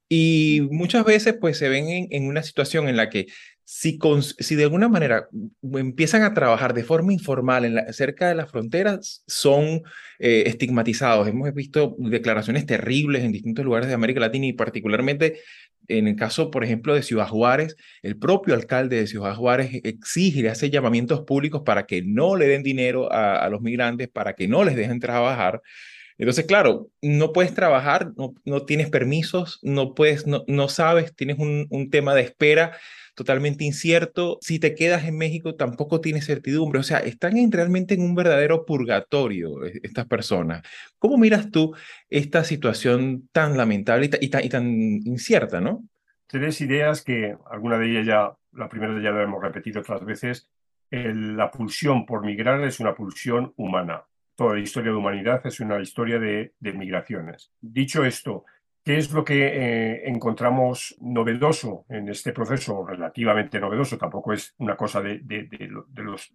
Y 0.09 0.67
muchas 0.71 1.05
veces 1.05 1.35
pues 1.41 1.59
se 1.59 1.69
ven 1.69 1.89
en, 1.89 2.07
en 2.11 2.27
una 2.29 2.43
situación 2.43 2.89
en 2.89 2.97
la 2.97 3.11
que 3.11 3.27
si, 3.69 3.99
de 4.55 4.63
alguna 4.63 4.89
manera 4.89 5.29
empiezan 5.61 6.23
a 6.23 6.33
trabajar 6.35 6.73
de 6.73 6.85
forma 6.85 7.13
informal 7.13 7.85
cerca 7.91 8.29
de 8.29 8.37
las 8.37 8.49
fronteras, 8.49 9.25
son 9.27 9.83
eh, 10.21 10.45
estigmatizados. 10.47 11.27
Hemos 11.27 11.53
visto 11.53 11.97
declaraciones 11.99 12.65
terribles 12.65 13.25
en 13.25 13.33
distintos 13.33 13.65
lugares 13.65 13.89
de 13.89 13.95
América 13.95 14.21
Latina 14.21 14.47
y 14.47 14.53
particularmente 14.53 15.41
en 15.89 16.07
el 16.07 16.15
caso, 16.15 16.53
por 16.53 16.63
ejemplo, 16.63 16.95
de 16.95 17.03
Ciudad 17.03 17.27
Juárez, 17.27 17.77
el 18.03 18.17
propio 18.17 18.55
alcalde 18.55 19.01
de 19.01 19.09
Ciudad 19.09 19.35
Juárez 19.35 19.81
exige 19.83 20.41
y 20.41 20.47
hace 20.47 20.71
llamamientos 20.71 21.23
públicos 21.23 21.63
para 21.65 21.87
que 21.87 22.03
no 22.03 22.37
le 22.37 22.47
den 22.47 22.63
dinero 22.63 23.11
a, 23.11 23.49
los 23.49 23.63
migrantes, 23.63 24.09
para 24.09 24.35
que 24.35 24.47
no 24.47 24.63
les 24.63 24.77
dejen 24.77 25.01
trabajar. 25.01 25.61
Entonces, 26.19 26.47
claro, 26.47 26.89
no 27.03 27.33
puedes 27.33 27.53
trabajar, 27.53 28.13
no, 28.45 28.63
tienes 28.63 28.91
permisos, 28.91 29.59
no 29.63 29.95
puedes, 29.95 30.25
no, 30.27 30.69
sabes, 30.69 31.15
tienes 31.17 31.37
un 31.39 31.91
tema 31.91 32.15
de 32.15 32.23
espera 32.23 32.77
totalmente 33.17 33.65
incierto. 33.65 34.39
Si 34.43 34.61
te 34.61 34.75
quedas 34.75 35.05
en 35.05 35.17
México, 35.17 35.57
tampoco 35.57 36.01
tienes 36.01 36.27
certidumbre. 36.27 36.79
O 36.79 36.83
sea, 36.85 36.99
están 36.99 37.37
en, 37.39 37.51
realmente 37.51 37.95
en 37.95 38.03
un 38.03 38.15
verdadero 38.15 38.65
purgatorio 38.65 39.65
eh, 39.65 39.81
estas 39.83 40.07
personas. 40.07 40.63
¿Cómo 40.99 41.17
miras 41.17 41.51
tú 41.51 41.75
esta 42.11 42.45
situación 42.45 43.29
tan 43.33 43.57
lamentable 43.57 44.11
y, 44.21 44.29
tan, 44.29 44.65
incierta, 45.05 45.61
no? 45.61 45.83
Tres 46.27 46.61
ideas 46.61 47.03
que 47.03 47.37
alguna 47.51 47.79
de 47.79 47.91
ellas 47.91 48.07
ya, 48.07 48.37
la 48.53 48.69
primera 48.69 48.93
ellas 48.93 49.15
la 49.15 49.23
hemos 49.23 49.43
repetido 49.43 49.81
otras 49.81 50.05
veces. 50.05 50.49
la 50.91 51.51
pulsión 51.51 52.05
por 52.05 52.25
migrar 52.25 52.63
es 52.65 52.81
una 52.81 52.95
pulsión 52.95 53.53
humana. 53.57 54.05
Toda 54.35 54.55
la 54.55 54.61
historia 54.61 54.93
de 54.93 54.99
humanidad 54.99 55.41
es 55.47 55.59
una 55.61 55.81
historia 55.81 56.19
de 56.19 56.53
migraciones. 56.61 57.51
Dicho 57.63 58.05
esto, 58.05 58.45
¿Qué 58.87 58.99
es 58.99 59.11
lo 59.11 59.25
que 59.25 59.49
eh, 59.49 60.09
encontramos 60.09 60.95
novedoso 61.01 61.87
en 61.89 62.09
este 62.09 62.33
proceso, 62.33 62.87
relativamente 62.87 63.59
novedoso? 63.59 63.99
Tampoco 63.99 64.33
es 64.33 64.55
una 64.59 64.77
cosa 64.77 65.03
de, 65.03 65.21
los 65.97 66.33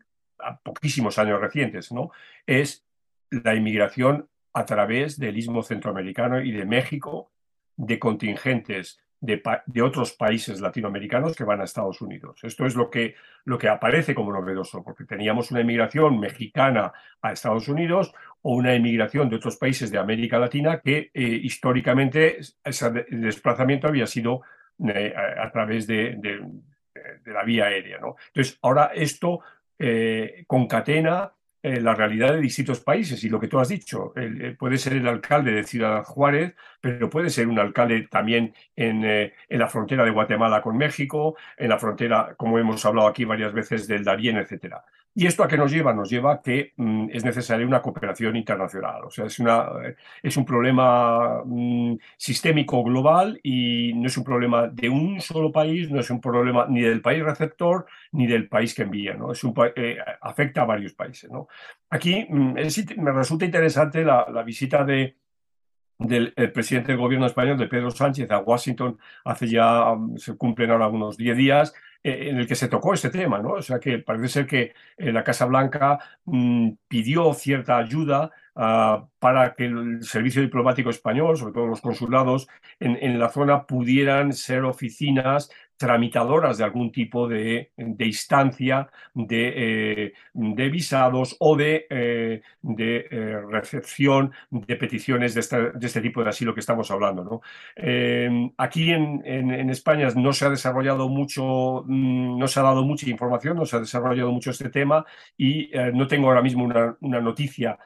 poquísimos 0.61 1.17
años 1.17 1.39
recientes, 1.39 1.93
¿no? 1.93 2.11
Es 2.45 2.85
la 3.29 3.55
inmigración 3.55 4.27
a 4.51 4.65
través 4.65 5.17
del 5.17 5.37
istmo 5.37 5.63
centroamericano 5.63 6.41
y 6.41 6.51
de 6.51 6.65
México 6.65 7.31
de 7.77 7.97
contingentes 7.99 8.99
de, 9.21 9.81
otros 9.81 10.11
países 10.11 10.59
latinoamericanos 10.59 11.37
que 11.37 11.45
van 11.45 11.61
a 11.61 11.63
Estados 11.63 12.01
Unidos. 12.01 12.43
Esto 12.43 12.65
es 12.65 12.75
lo 12.75 12.89
que, 12.89 13.15
lo 13.45 13.57
que 13.57 13.69
aparece 13.69 14.13
como 14.13 14.33
novedoso, 14.33 14.83
porque 14.83 15.05
teníamos 15.05 15.51
una 15.51 15.61
inmigración 15.61 16.19
mexicana 16.19 16.91
a 17.21 17.31
Estados 17.31 17.69
Unidos 17.69 18.13
o 18.43 18.55
una 18.55 18.75
inmigración 18.75 19.29
de 19.29 19.35
otros 19.35 19.57
países 19.57 19.91
de 19.91 19.97
América 19.97 20.39
Latina 20.39 20.79
que 20.79 21.11
eh, 21.13 21.39
históricamente 21.43 22.39
ese 22.63 22.91
desplazamiento 23.09 23.87
había 23.87 24.07
sido 24.07 24.41
eh, 24.87 25.13
a, 25.15 25.51
través 25.51 25.87
de, 25.87 26.17
la 27.25 27.43
vía 27.43 27.65
aérea. 27.65 27.97
Entonces, 27.97 28.57
ahora 28.61 28.91
esto 28.93 29.41
eh, 29.77 30.43
concatena 30.47 31.33
eh, 31.63 31.79
la 31.79 31.93
realidad 31.93 32.33
de 32.33 32.41
distintos 32.41 32.79
países 32.79 33.23
y 33.23 33.29
lo 33.29 33.39
que 33.39 33.47
tú 33.47 33.59
has 33.59 33.69
dicho, 33.69 34.13
eh, 34.15 34.55
puede 34.57 34.79
ser 34.79 34.93
el 34.93 35.07
alcalde 35.07 35.51
de 35.51 35.63
Ciudad 35.63 36.03
Juárez, 36.03 36.55
pero 36.79 37.07
puede 37.07 37.29
ser 37.29 37.47
un 37.47 37.59
alcalde 37.59 38.07
también 38.09 38.55
en, 38.75 39.03
en, 39.03 39.59
la 39.59 39.67
frontera 39.67 40.03
de 40.03 40.09
Guatemala 40.09 40.63
con 40.63 40.75
México, 40.75 41.35
en 41.57 41.69
la 41.69 41.77
frontera, 41.77 42.33
como 42.35 42.57
hemos 42.57 42.83
hablado 42.83 43.07
aquí 43.07 43.25
varias 43.25 43.53
veces, 43.53 43.87
del 43.87 44.03
Darién, 44.03 44.37
etcétera. 44.37 44.83
¿Y 45.13 45.27
esto 45.27 45.43
a 45.43 45.47
qué 45.47 45.57
nos 45.57 45.71
lleva? 45.71 45.93
Nos 45.93 46.09
lleva 46.09 46.33
a 46.33 46.41
que 46.41 46.73
mm, 46.77 47.09
es 47.11 47.25
necesaria 47.25 47.67
una 47.67 47.81
cooperación 47.81 48.35
internacional. 48.37 49.03
O 49.03 49.09
sea, 49.09 49.25
es, 49.25 49.39
una, 49.39 49.67
es 50.23 50.37
un 50.37 50.45
problema 50.45 51.43
mm, 51.43 51.95
sistémico 52.15 52.81
global 52.83 53.39
y 53.43 53.93
no 53.93 54.07
es 54.07 54.17
un 54.17 54.23
problema 54.23 54.67
de 54.67 54.89
un 54.89 55.19
solo 55.19 55.51
país, 55.51 55.91
no 55.91 55.99
es 55.99 56.09
un 56.09 56.21
problema 56.21 56.65
ni 56.69 56.81
del 56.81 57.01
país 57.01 57.23
receptor 57.23 57.85
ni 58.13 58.25
del 58.25 58.47
país 58.47 58.73
que 58.73 58.83
envía. 58.83 59.13
¿no? 59.13 59.33
Es 59.33 59.43
un, 59.43 59.53
eh, 59.75 59.97
afecta 60.21 60.61
a 60.61 60.65
varios 60.65 60.93
países. 60.93 61.29
¿no? 61.29 61.47
Aquí 61.89 62.25
mm, 62.29 62.53
me 62.97 63.11
resulta 63.11 63.45
interesante 63.45 64.05
la, 64.05 64.25
la 64.31 64.43
visita 64.43 64.85
de, 64.85 65.17
del 65.99 66.33
presidente 66.53 66.91
del 66.91 67.01
gobierno 67.01 67.27
español, 67.27 67.57
de 67.57 67.67
Pedro 67.67 67.91
Sánchez, 67.91 68.29
a 68.31 68.39
Washington 68.39 68.97
hace 69.23 69.47
ya, 69.47 69.95
se 70.17 70.35
cumplen 70.35 70.71
ahora 70.71 70.87
unos 70.87 71.17
10 71.17 71.37
días, 71.37 71.73
eh, 72.03 72.29
en 72.29 72.37
el 72.39 72.47
que 72.47 72.55
se 72.55 72.67
tocó 72.67 72.93
este 72.93 73.09
tema, 73.09 73.39
¿no? 73.39 73.53
O 73.53 73.61
sea 73.61 73.79
que 73.79 73.99
parece 73.99 74.27
ser 74.27 74.47
que 74.47 74.73
eh, 74.97 75.11
la 75.11 75.23
Casa 75.23 75.45
Blanca 75.45 75.99
mm, 76.25 76.71
pidió 76.87 77.33
cierta 77.33 77.77
ayuda 77.77 78.31
ah, 78.55 79.05
para 79.19 79.53
que 79.53 79.65
el 79.65 80.03
servicio 80.03 80.41
diplomático 80.41 80.89
español, 80.89 81.37
sobre 81.37 81.53
todo 81.53 81.67
los 81.67 81.81
consulados 81.81 82.47
en, 82.79 82.97
en 83.01 83.19
la 83.19 83.29
zona, 83.29 83.65
pudieran 83.67 84.33
ser 84.33 84.63
oficinas 84.63 85.51
tramitadoras 85.81 86.59
de 86.59 86.63
algún 86.63 86.91
tipo 86.91 87.27
de, 87.27 87.71
instancia 87.75 88.87
de, 89.15 89.53
eh, 89.55 90.13
de, 90.31 90.69
visados 90.69 91.35
o 91.39 91.55
de, 91.55 91.87
eh, 91.89 92.41
de 92.61 93.07
eh, 93.09 93.41
recepción 93.49 94.31
de 94.51 94.75
peticiones 94.75 95.33
de 95.33 95.39
este, 95.39 95.71
de 95.71 95.87
este, 95.87 96.01
tipo 96.01 96.23
de 96.23 96.29
asilo 96.29 96.53
que 96.53 96.59
estamos 96.59 96.91
hablando. 96.91 97.23
¿no? 97.23 97.41
aquí 98.57 98.91
en, 98.91 99.23
en, 99.25 99.69
España 99.71 100.07
no 100.15 100.33
se 100.33 100.45
ha 100.45 100.49
desarrollado 100.51 101.09
mucho, 101.09 101.83
mm, 101.87 102.37
no 102.37 102.47
se 102.47 102.59
ha 102.59 102.63
dado 102.63 102.83
mucha 102.83 103.09
información, 103.09 103.57
no 103.57 103.65
se 103.65 103.77
ha 103.77 103.79
desarrollado 103.79 104.31
mucho 104.31 104.51
este 104.51 104.69
tema 104.69 105.03
y 105.35 105.71
no 105.93 106.05
tengo 106.07 106.27
ahora 106.27 106.43
mismo 106.43 106.63
una, 106.63 106.95
una 107.01 107.19
noticia 107.21 107.79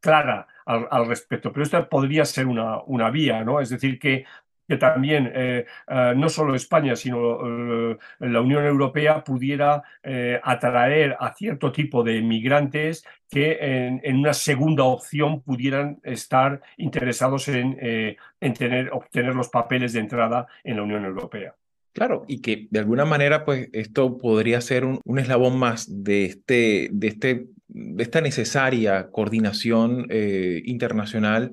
clara 0.00 0.48
al, 0.64 0.88
al, 0.90 1.06
respecto, 1.06 1.52
pero 1.52 1.62
esta 1.62 1.88
podría 1.88 2.24
ser 2.24 2.46
una, 2.46 2.82
una 2.86 3.10
vía, 3.10 3.44
¿no? 3.44 3.60
Es 3.60 3.68
decir, 3.68 3.98
que 3.98 4.24
que 4.72 4.78
también 4.78 5.30
eh, 5.34 5.66
eh, 5.86 6.14
no 6.16 6.30
solo 6.30 6.54
España, 6.54 6.96
sino 6.96 7.90
eh, 7.90 7.98
la 8.20 8.40
Unión 8.40 8.64
Europea 8.64 9.22
pudiera 9.22 9.82
atraer 10.42 11.14
a 11.20 11.34
cierto 11.34 11.70
tipo 11.70 12.02
de 12.02 12.22
migrantes 12.22 13.04
que 13.28 13.58
en, 13.60 14.16
una 14.16 14.32
segunda 14.32 14.84
opción 14.84 15.42
pudieran 15.42 16.00
estar 16.02 16.62
interesados 16.78 17.48
en, 17.48 17.76
en 18.40 18.54
tener, 18.54 18.88
obtener 18.92 19.34
los 19.34 19.50
papeles 19.50 19.92
de 19.92 20.00
entrada 20.00 20.46
en 20.64 20.76
la 20.76 20.84
Unión 20.84 21.04
Europea. 21.04 21.54
Claro, 21.92 22.24
y 22.26 22.40
que 22.40 22.68
de 22.70 22.78
alguna 22.80 23.04
manera, 23.04 23.44
pues 23.44 23.68
esto 23.74 24.16
podría 24.16 24.62
ser 24.62 24.86
un, 24.86 25.00
un 25.04 25.18
eslabón 25.18 25.58
más 25.58 26.02
de, 26.02 26.24
este, 26.24 26.88
de, 26.92 27.08
este, 27.08 27.46
de 27.68 28.02
esta 28.02 28.22
necesaria 28.22 29.10
coordinación 29.10 30.06
internacional 30.64 31.52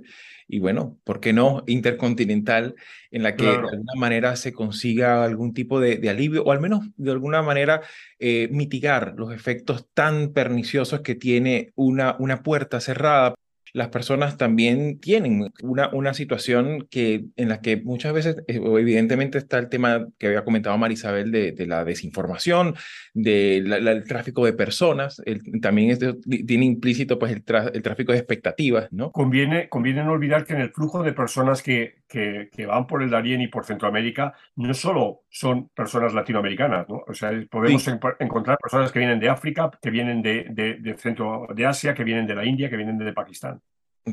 y 0.51 0.59
bueno, 0.59 0.97
¿por 1.03 1.19
qué 1.19 1.31
no 1.31 1.63
intercontinental 1.67 2.75
en 3.11 3.21
la 3.21 3.35
que 3.35 3.43
de 3.43 3.51
alguna 3.51 3.93
manera 3.95 4.35
se 4.35 4.51
consiga 4.51 5.23
algún 5.23 5.53
tipo 5.53 5.79
de, 5.79 6.09
alivio 6.09 6.43
o 6.43 6.51
al 6.51 6.59
menos 6.59 6.87
de 6.97 7.11
alguna 7.11 7.43
manera 7.43 7.81
eh, 8.17 8.49
mitigar 8.51 9.13
los 9.15 9.31
efectos 9.31 9.87
tan 9.93 10.33
perniciosos 10.33 11.01
que 11.01 11.13
tiene 11.13 11.71
una, 11.75 12.15
una 12.17 12.41
puerta 12.41 12.81
cerrada 12.81 13.35
las 13.73 13.89
personas 13.89 14.37
también 14.37 14.99
tienen 14.99 15.51
una, 15.61 15.89
una 15.93 16.13
situación 16.13 16.87
que, 16.89 17.25
en 17.35 17.49
la 17.49 17.61
que 17.61 17.77
muchas 17.77 18.13
veces, 18.13 18.37
eh, 18.47 18.59
evidentemente 18.63 19.37
está 19.37 19.57
el 19.59 19.69
tema 19.69 20.07
que 20.17 20.27
había 20.27 20.43
comentado 20.43 20.77
Marisabel 20.77 21.31
de, 21.31 21.51
de 21.51 21.67
la 21.67 21.83
desinformación, 21.83 22.75
del 23.13 24.03
tráfico 24.07 24.45
de 24.45 24.53
personas, 24.53 25.21
también 25.61 25.97
tiene 26.45 26.65
implícito 26.65 27.19
pues, 27.19 27.31
el, 27.31 27.43
el, 27.73 27.81
tráfico 27.81 28.11
de 28.11 28.17
expectativas. 28.17 28.87
¿no? 28.91 29.11
Conviene, 29.11 29.69
conviene 29.69 30.03
no 30.03 30.11
olvidar 30.11 30.45
que 30.45 30.53
en 30.53 30.61
el 30.61 30.71
flujo 30.71 31.03
de 31.03 31.13
personas 31.13 31.61
que, 31.61 31.98
que, 32.09 32.49
que 32.51 32.65
van 32.65 32.87
por 32.87 33.03
el 33.03 33.11
Darién 33.11 33.39
y 33.41 33.47
por 33.47 33.63
Centroamérica, 33.63 34.33
no 34.55 34.73
solo 34.73 35.21
son 35.29 35.69
personas 35.69 36.13
latinoamericanas, 36.13 36.89
¿no? 36.89 37.03
o 37.07 37.13
sea, 37.13 37.31
podemos 37.49 37.87
encontrar 38.19 38.57
personas 38.57 38.91
que 38.91 38.99
vienen 38.99 39.19
de 39.19 39.29
África, 39.29 39.69
que 39.79 39.91
vienen 39.91 40.21
de, 40.23 40.47
de, 40.49 40.75
de 40.75 40.97
centro 40.97 41.47
de 41.55 41.65
Asia, 41.67 41.93
que 41.93 42.03
vienen 42.03 42.25
de 42.25 42.35
la 42.35 42.45
India, 42.45 42.69
que 42.69 42.77
vienen 42.77 42.97
de 42.97 43.13
Pakistán. 43.13 43.61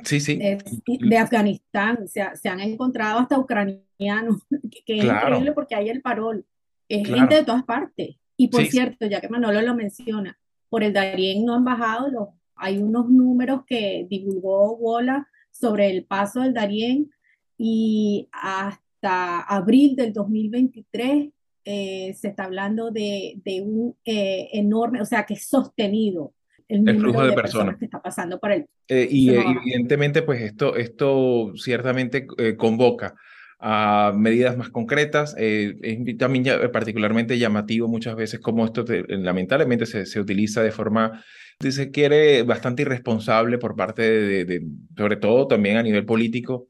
Sí, 0.04 0.20
sí. 0.20 0.36
De, 0.36 1.16
Afganistán, 1.16 2.06
se, 2.06 2.22
se, 2.36 2.48
han 2.50 2.60
encontrado 2.60 3.18
hasta 3.18 3.38
ucranianos, 3.38 4.42
que, 4.84 4.98
es 4.98 5.04
increíble 5.04 5.52
porque 5.52 5.74
hay 5.74 5.88
el 5.88 6.02
parol. 6.02 6.44
Es 6.88 7.08
gente 7.08 7.36
de 7.36 7.44
todas 7.44 7.64
partes. 7.64 8.16
Y 8.36 8.48
por 8.48 8.64
cierto, 8.66 9.06
ya 9.06 9.20
que 9.20 9.30
Manolo 9.30 9.62
lo 9.62 9.74
menciona, 9.74 10.38
por 10.68 10.84
el 10.84 10.92
Darién 10.92 11.46
no 11.46 11.54
han 11.54 11.64
bajado 11.64 12.10
los, 12.10 12.28
hay 12.54 12.78
unos 12.78 13.08
números 13.08 13.62
que 13.66 14.06
divulgó 14.10 14.76
Wola 14.76 15.28
sobre 15.50 15.90
el 15.90 16.04
paso 16.04 16.42
del 16.42 16.52
Darién 16.52 17.10
y 17.58 18.28
hasta 18.32 19.40
abril 19.40 19.96
del 19.96 20.12
2023 20.12 21.28
eh, 21.64 22.14
se 22.14 22.28
está 22.28 22.44
hablando 22.44 22.90
de, 22.90 23.40
de 23.44 23.60
un 23.60 23.96
eh, 24.04 24.48
enorme, 24.52 25.00
o 25.00 25.04
sea, 25.04 25.26
que 25.26 25.34
es 25.34 25.46
sostenido 25.46 26.32
el, 26.68 26.98
flujo 26.98 27.24
de, 27.24 27.32
personas. 27.32 27.76
que 27.76 27.84
está 27.84 28.02
pasando 28.02 28.38
por 28.38 28.52
él. 28.52 28.66
Eh, 28.88 29.06
y 29.10 29.30
eh, 29.30 29.44
evidentemente, 29.44 30.22
pues 30.22 30.42
esto, 30.42 30.76
esto 30.76 31.52
ciertamente 31.56 32.26
eh, 32.38 32.56
convoca 32.56 33.14
a 33.58 34.12
medidas 34.14 34.56
más 34.56 34.70
concretas. 34.70 35.34
es 35.38 36.18
también 36.18 36.44
particularmente 36.72 37.38
llamativo 37.38 37.88
muchas 37.88 38.16
veces 38.16 38.40
cómo 38.40 38.64
esto 38.64 38.84
lamentablemente 39.08 39.86
se, 39.86 40.06
se, 40.06 40.20
utiliza 40.20 40.62
de 40.62 40.72
forma, 40.72 41.24
se 41.60 41.90
quiere, 41.90 42.42
bastante 42.42 42.82
irresponsable 42.82 43.58
por 43.58 43.76
parte 43.76 44.02
de, 44.44 44.62
sobre 44.96 45.16
todo 45.16 45.46
también 45.46 45.76
a 45.76 45.82
nivel 45.82 46.04
político, 46.04 46.68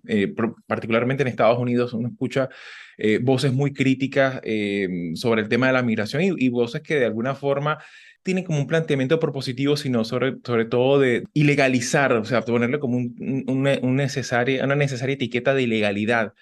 particularmente 0.67 1.23
en 1.23 1.29
Estados 1.29 1.59
Unidos 1.59 1.93
uno 1.93 2.09
escucha 2.09 2.49
voces 3.23 3.53
muy 3.53 3.73
críticas 3.73 4.41
sobre 5.15 5.43
el 5.43 5.49
tema 5.49 5.67
de 5.67 5.73
la 5.73 5.83
migración 5.83 6.23
y, 6.23 6.33
y 6.37 6.49
voces 6.49 6.83
que 6.83 6.97
de 6.97 7.07
alguna 7.07 7.35
forma 7.35 7.79
tiene 8.27 8.43
como 8.43 8.59
un 8.59 8.67
planteamiento 8.67 9.21
propositivo, 9.21 9.77
sino 9.77 10.05
sobre, 10.05 10.35
sobre 10.45 10.65
todo 10.65 10.99
de 10.99 11.23
ilegalizar, 11.33 12.13
o 12.13 12.25
sea, 12.25 12.43
ponerle 12.43 12.81
como 12.81 12.97
un, 12.97 13.45
una, 13.47 13.77
necesaria, 13.77 14.65
una 14.65 14.75
necesaria 14.75 15.15
etiqueta 15.15 15.55
de 15.55 15.63
ilegalidad 15.63 16.35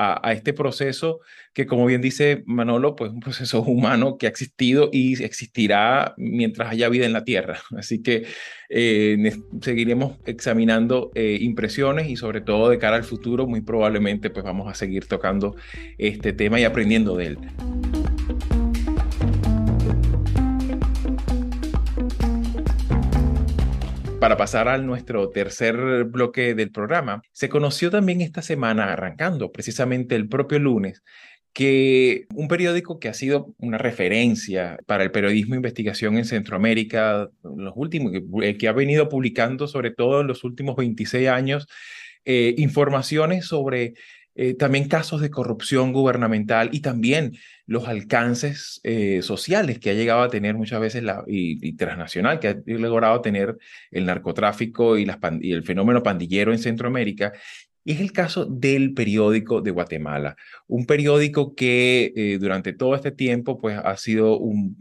a, 0.00 0.32
este 0.32 0.52
proceso 0.52 1.20
que, 1.52 1.66
como 1.66 1.84
bien 1.84 2.00
dice 2.00 2.44
Manolo, 2.46 2.94
pues 2.94 3.10
un 3.10 3.20
proceso 3.20 3.62
humano 3.66 4.16
que 4.16 4.26
ha 4.26 4.28
existido 4.28 4.90
y 4.92 5.22
existirá 5.22 6.14
mientras 6.16 6.70
haya 6.70 6.88
vida 6.88 7.04
en 7.04 7.12
la 7.12 7.24
Tierra. 7.24 7.58
Así 7.76 8.00
que 8.00 8.26
eh, 8.70 9.32
seguiremos 9.60 10.18
examinando 10.24 11.10
eh, 11.14 11.38
impresiones 11.40 12.08
y 12.08 12.16
sobre 12.16 12.40
todo 12.40 12.70
de 12.70 12.78
cara 12.78 12.96
al 12.96 13.04
futuro, 13.04 13.46
muy 13.46 13.60
probablemente 13.60 14.30
pues 14.30 14.44
vamos 14.44 14.70
a 14.70 14.74
seguir 14.74 15.06
tocando 15.06 15.56
este 15.98 16.32
tema 16.32 16.60
y 16.60 16.64
aprendiendo 16.64 17.16
de 17.16 17.26
él. 17.26 17.38
Para 24.28 24.36
pasar 24.36 24.68
a 24.68 24.76
nuestro 24.76 25.30
tercer 25.30 26.04
bloque 26.04 26.54
del 26.54 26.70
programa, 26.70 27.22
se 27.32 27.48
conoció 27.48 27.90
también 27.90 28.20
esta 28.20 28.42
semana, 28.42 28.92
arrancando 28.92 29.50
precisamente 29.50 30.16
el 30.16 30.28
propio 30.28 30.58
lunes, 30.58 31.02
que 31.54 32.26
un 32.34 32.46
periódico 32.46 32.98
que 32.98 33.08
ha 33.08 33.14
sido 33.14 33.54
una 33.56 33.78
referencia 33.78 34.78
para 34.84 35.02
el 35.02 35.12
periodismo 35.12 35.54
de 35.54 35.60
investigación 35.60 36.18
en 36.18 36.26
Centroamérica, 36.26 37.30
los 37.42 37.72
últimos, 37.74 38.12
que 38.58 38.68
ha 38.68 38.72
venido 38.72 39.08
publicando 39.08 39.66
sobre 39.66 39.92
todo 39.92 40.20
en 40.20 40.26
los 40.26 40.44
últimos 40.44 40.76
26 40.76 41.26
años, 41.26 41.66
eh, 42.26 42.54
informaciones 42.58 43.46
sobre 43.46 43.94
eh, 44.40 44.54
también 44.54 44.86
casos 44.86 45.20
de 45.20 45.32
corrupción 45.32 45.92
gubernamental 45.92 46.70
y 46.70 46.78
también 46.78 47.36
los 47.66 47.88
alcances 47.88 48.80
eh, 48.84 49.20
sociales 49.20 49.80
que 49.80 49.90
ha 49.90 49.94
llegado 49.94 50.22
a 50.22 50.28
tener 50.28 50.54
muchas 50.54 50.78
veces 50.78 51.02
la, 51.02 51.24
y, 51.26 51.72
transnacional, 51.72 52.38
que 52.38 52.46
ha 52.46 52.56
logrado 52.66 53.20
tener 53.20 53.58
el 53.90 54.06
narcotráfico 54.06 54.96
y, 54.96 55.10
el 55.42 55.64
fenómeno 55.64 56.04
pandillero 56.04 56.52
en 56.52 56.60
Centroamérica. 56.60 57.32
Es 57.88 58.00
el 58.00 58.12
caso 58.12 58.44
del 58.44 58.92
periódico 58.92 59.62
de 59.62 59.70
Guatemala, 59.70 60.36
un 60.66 60.84
periódico 60.84 61.54
que 61.54 62.12
eh, 62.14 62.36
durante 62.38 62.74
todo 62.74 62.94
este 62.94 63.12
tiempo 63.12 63.58
pues, 63.58 63.78
ha 63.82 63.96
sido 63.96 64.38
un, 64.38 64.76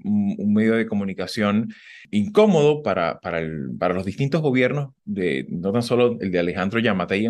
medio 0.54 0.76
de 0.76 0.88
comunicación 0.88 1.74
incómodo 2.12 2.84
para, 2.84 3.22
para, 3.22 3.94
los 3.94 4.04
distintos 4.04 4.42
gobiernos, 4.42 4.90
no 5.06 5.72
tan 5.72 5.84
solo 5.84 6.18
el 6.20 6.32
de 6.34 6.40
Alejandro 6.40 6.82
Yamatei, 6.82 7.30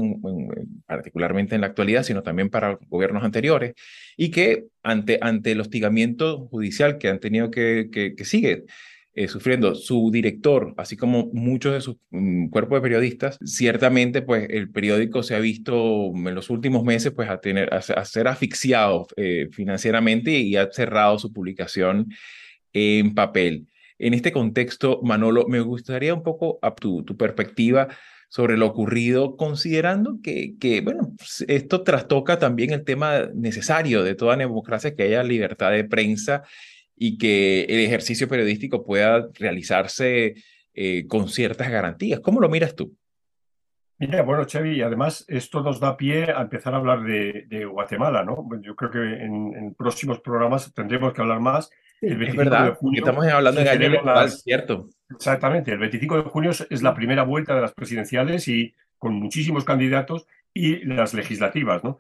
particularmente 0.88 1.54
en 1.54 1.62
la 1.62 1.68
actualidad, 1.68 2.02
sino 2.02 2.24
también 2.24 2.50
para 2.50 2.80
gobiernos 2.90 3.24
anteriores, 3.24 3.76
y 4.18 4.32
que 4.32 4.66
ante, 4.82 5.20
ante 5.22 5.52
el 5.52 5.62
hostigamiento 5.62 6.48
judicial 6.48 6.98
que 6.98 7.10
han 7.10 7.20
tenido 7.20 7.52
que, 7.52 7.90
que, 7.92 8.16
que 8.16 8.26
sigue 8.26 8.66
eh, 9.18 9.28
sufriendo 9.28 9.74
su 9.74 10.12
director, 10.12 10.76
así 10.78 10.96
como 10.96 11.32
muchos 11.34 11.74
de 11.74 11.82
sus 11.82 11.96
mm, 12.12 12.50
cuerpos 12.50 12.78
de 12.78 12.82
periodistas, 12.84 13.40
ciertamente 13.44 14.22
pues 14.22 14.46
el 14.52 14.70
periódico 14.70 15.24
se 15.24 15.34
ha 15.34 15.40
visto 15.40 16.12
en 16.14 16.36
los 16.36 16.52
últimos 16.52 16.84
meses 16.84 17.14
pues 17.14 17.28
a, 17.28 17.40
tener, 17.40 17.74
a, 17.74 17.82
ser 17.82 18.28
asfixiado 18.28 19.08
eh, 19.16 19.50
financieramente 19.52 20.30
y 20.34 20.56
ha 20.56 20.72
cerrado 20.72 21.18
su 21.18 21.34
publicación 21.34 22.14
en 22.74 23.16
papel. 23.16 23.66
En 23.98 24.14
este 24.14 24.32
contexto, 24.32 25.02
Manolo, 25.02 25.48
me 25.48 25.62
gustaría 25.62 26.14
un 26.14 26.22
poco 26.22 26.60
a 26.62 26.76
tu, 26.76 27.04
tu 27.04 27.18
perspectiva 27.18 27.88
sobre 28.30 28.56
lo 28.56 28.68
ocurrido, 28.68 29.36
considerando 29.36 30.20
que, 30.22 30.58
que, 30.60 30.82
bueno, 30.82 31.16
esto 31.48 31.82
trastoca 31.82 32.38
también 32.38 32.70
el 32.70 32.84
tema 32.84 33.30
necesario 33.34 34.04
de 34.04 34.14
toda 34.14 34.38
democracia, 34.38 34.94
que 34.94 35.02
haya 35.02 35.24
libertad 35.24 35.72
de 35.72 35.86
prensa 35.86 36.44
y 36.98 37.18
que 37.18 37.64
el 37.64 37.80
ejercicio 37.80 38.28
periodístico 38.28 38.84
pueda 38.84 39.30
realizarse 39.36 40.36
eh, 40.74 41.06
con 41.08 41.30
ciertas 41.30 41.70
garantías. 41.70 42.20
¿Cómo 42.20 42.42
lo 42.42 42.50
miras 42.50 42.76
tú? 42.76 42.96
Mira, 44.00 44.22
bueno, 44.24 44.46
Xavi, 44.48 44.82
además 44.82 45.26
esto 45.28 45.62
nos 45.62 45.80
da 45.80 45.98
pie 45.98 46.32
a 46.32 46.42
empezar 46.42 46.74
a 46.74 46.78
hablar 46.78 47.04
de, 47.04 47.66
Guatemala, 47.66 48.24
¿no? 48.24 48.48
Yo 48.62 48.76
creo 48.76 48.92
que 48.92 49.00
en, 49.00 49.74
próximos 49.76 50.20
programas 50.20 50.72
tendremos 50.74 51.14
que 51.14 51.22
hablar 51.22 51.40
más. 51.40 51.70
El 52.00 52.18
25 52.18 52.42
es 52.42 52.50
verdad, 52.50 52.66
de 52.66 52.76
junio, 52.76 53.00
estamos 53.00 53.28
hablando 53.28 53.62
de 53.62 53.70
año 53.70 53.86
electoral, 53.88 54.30
¿cierto? 54.30 54.90
Exactamente, 55.10 55.72
el 55.72 55.80
25 55.80 56.16
de 56.16 56.30
junio 56.30 56.52
es 56.52 56.84
la 56.84 56.94
primera 56.94 57.24
vuelta 57.24 57.56
de 57.56 57.62
las 57.62 57.74
presidenciales 57.74 58.48
y 58.48 58.76
con 59.00 59.16
muchísimos 59.16 59.64
candidatos 59.64 60.28
y 60.54 60.86
las 60.86 61.14
legislativas, 61.14 61.84
¿no? 61.84 62.00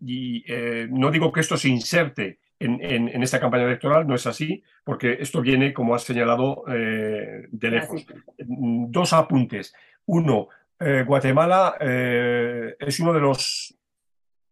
y 0.00 0.44
eh, 0.48 0.88
no 0.90 1.12
digo 1.12 1.30
que 1.30 1.38
esto 1.38 1.56
se 1.56 1.68
inserte 1.68 2.40
en, 2.58 3.22
esta 3.22 3.40
campaña 3.40 3.64
electoral. 3.64 4.06
No 4.06 4.14
es 4.14 4.26
así, 4.26 4.62
porque 4.84 5.18
esto 5.20 5.40
viene, 5.40 5.72
como 5.72 5.94
has 5.94 6.04
señalado, 6.04 6.64
eh, 6.68 7.46
de 7.50 7.70
lejos. 7.70 8.06
Dos 8.38 9.12
apuntes. 9.12 9.74
Uno, 10.06 10.48
eh, 10.78 11.04
Guatemala 11.06 11.76
eh, 11.80 12.76
es 12.78 13.00
uno 13.00 13.12
de 13.12 13.20
los 13.20 13.74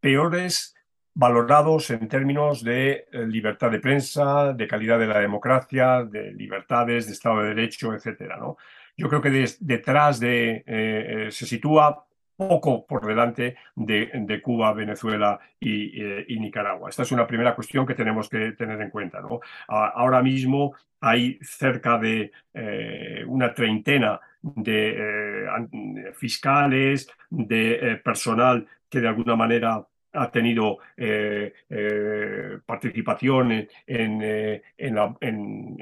peores 0.00 0.74
valorados 1.14 1.90
en 1.90 2.08
términos 2.08 2.64
de 2.64 3.06
libertad 3.28 3.70
de 3.70 3.78
prensa, 3.78 4.52
de 4.52 4.66
calidad 4.66 4.98
de 4.98 5.06
la 5.06 5.20
democracia, 5.20 6.02
de 6.02 6.32
libertades, 6.32 7.06
de 7.06 7.12
Estado 7.12 7.42
de 7.42 7.54
Derecho, 7.54 7.94
etcétera. 7.94 8.36
¿no? 8.36 8.56
Yo 8.96 9.08
creo 9.08 9.22
que 9.22 9.46
detrás 9.60 10.18
de 10.18 11.28
se 11.30 11.46
sitúa 11.46 12.04
poco 12.36 12.86
por 12.86 13.06
delante 13.06 13.56
de, 13.74 14.40
Cuba, 14.42 14.72
Venezuela 14.72 15.38
eh, 15.60 16.24
y, 16.28 16.38
Nicaragua. 16.38 16.90
Esta 16.90 17.02
es 17.02 17.12
una 17.12 17.26
primera 17.26 17.54
cuestión 17.54 17.86
que 17.86 17.94
tenemos 17.94 18.28
que 18.28 18.52
tener 18.52 18.80
en 18.80 18.90
cuenta. 18.90 19.20
¿no? 19.20 19.40
Ahora 19.68 20.22
mismo 20.22 20.74
hay 21.00 21.38
cerca 21.42 21.98
de 21.98 22.32
eh, 22.52 23.24
una 23.26 23.54
treintena 23.54 24.20
de 24.42 24.96
eh, 24.98 26.12
fiscales, 26.14 27.08
de 27.30 28.00
personal 28.04 28.66
que 28.88 29.00
de 29.00 29.08
alguna 29.08 29.36
manera 29.36 29.86
ha 30.16 30.30
tenido 30.30 30.78
participación 32.66 33.66
en, 33.86 34.22
en, 34.78 34.94
la, 34.94 35.16
en 35.20 35.76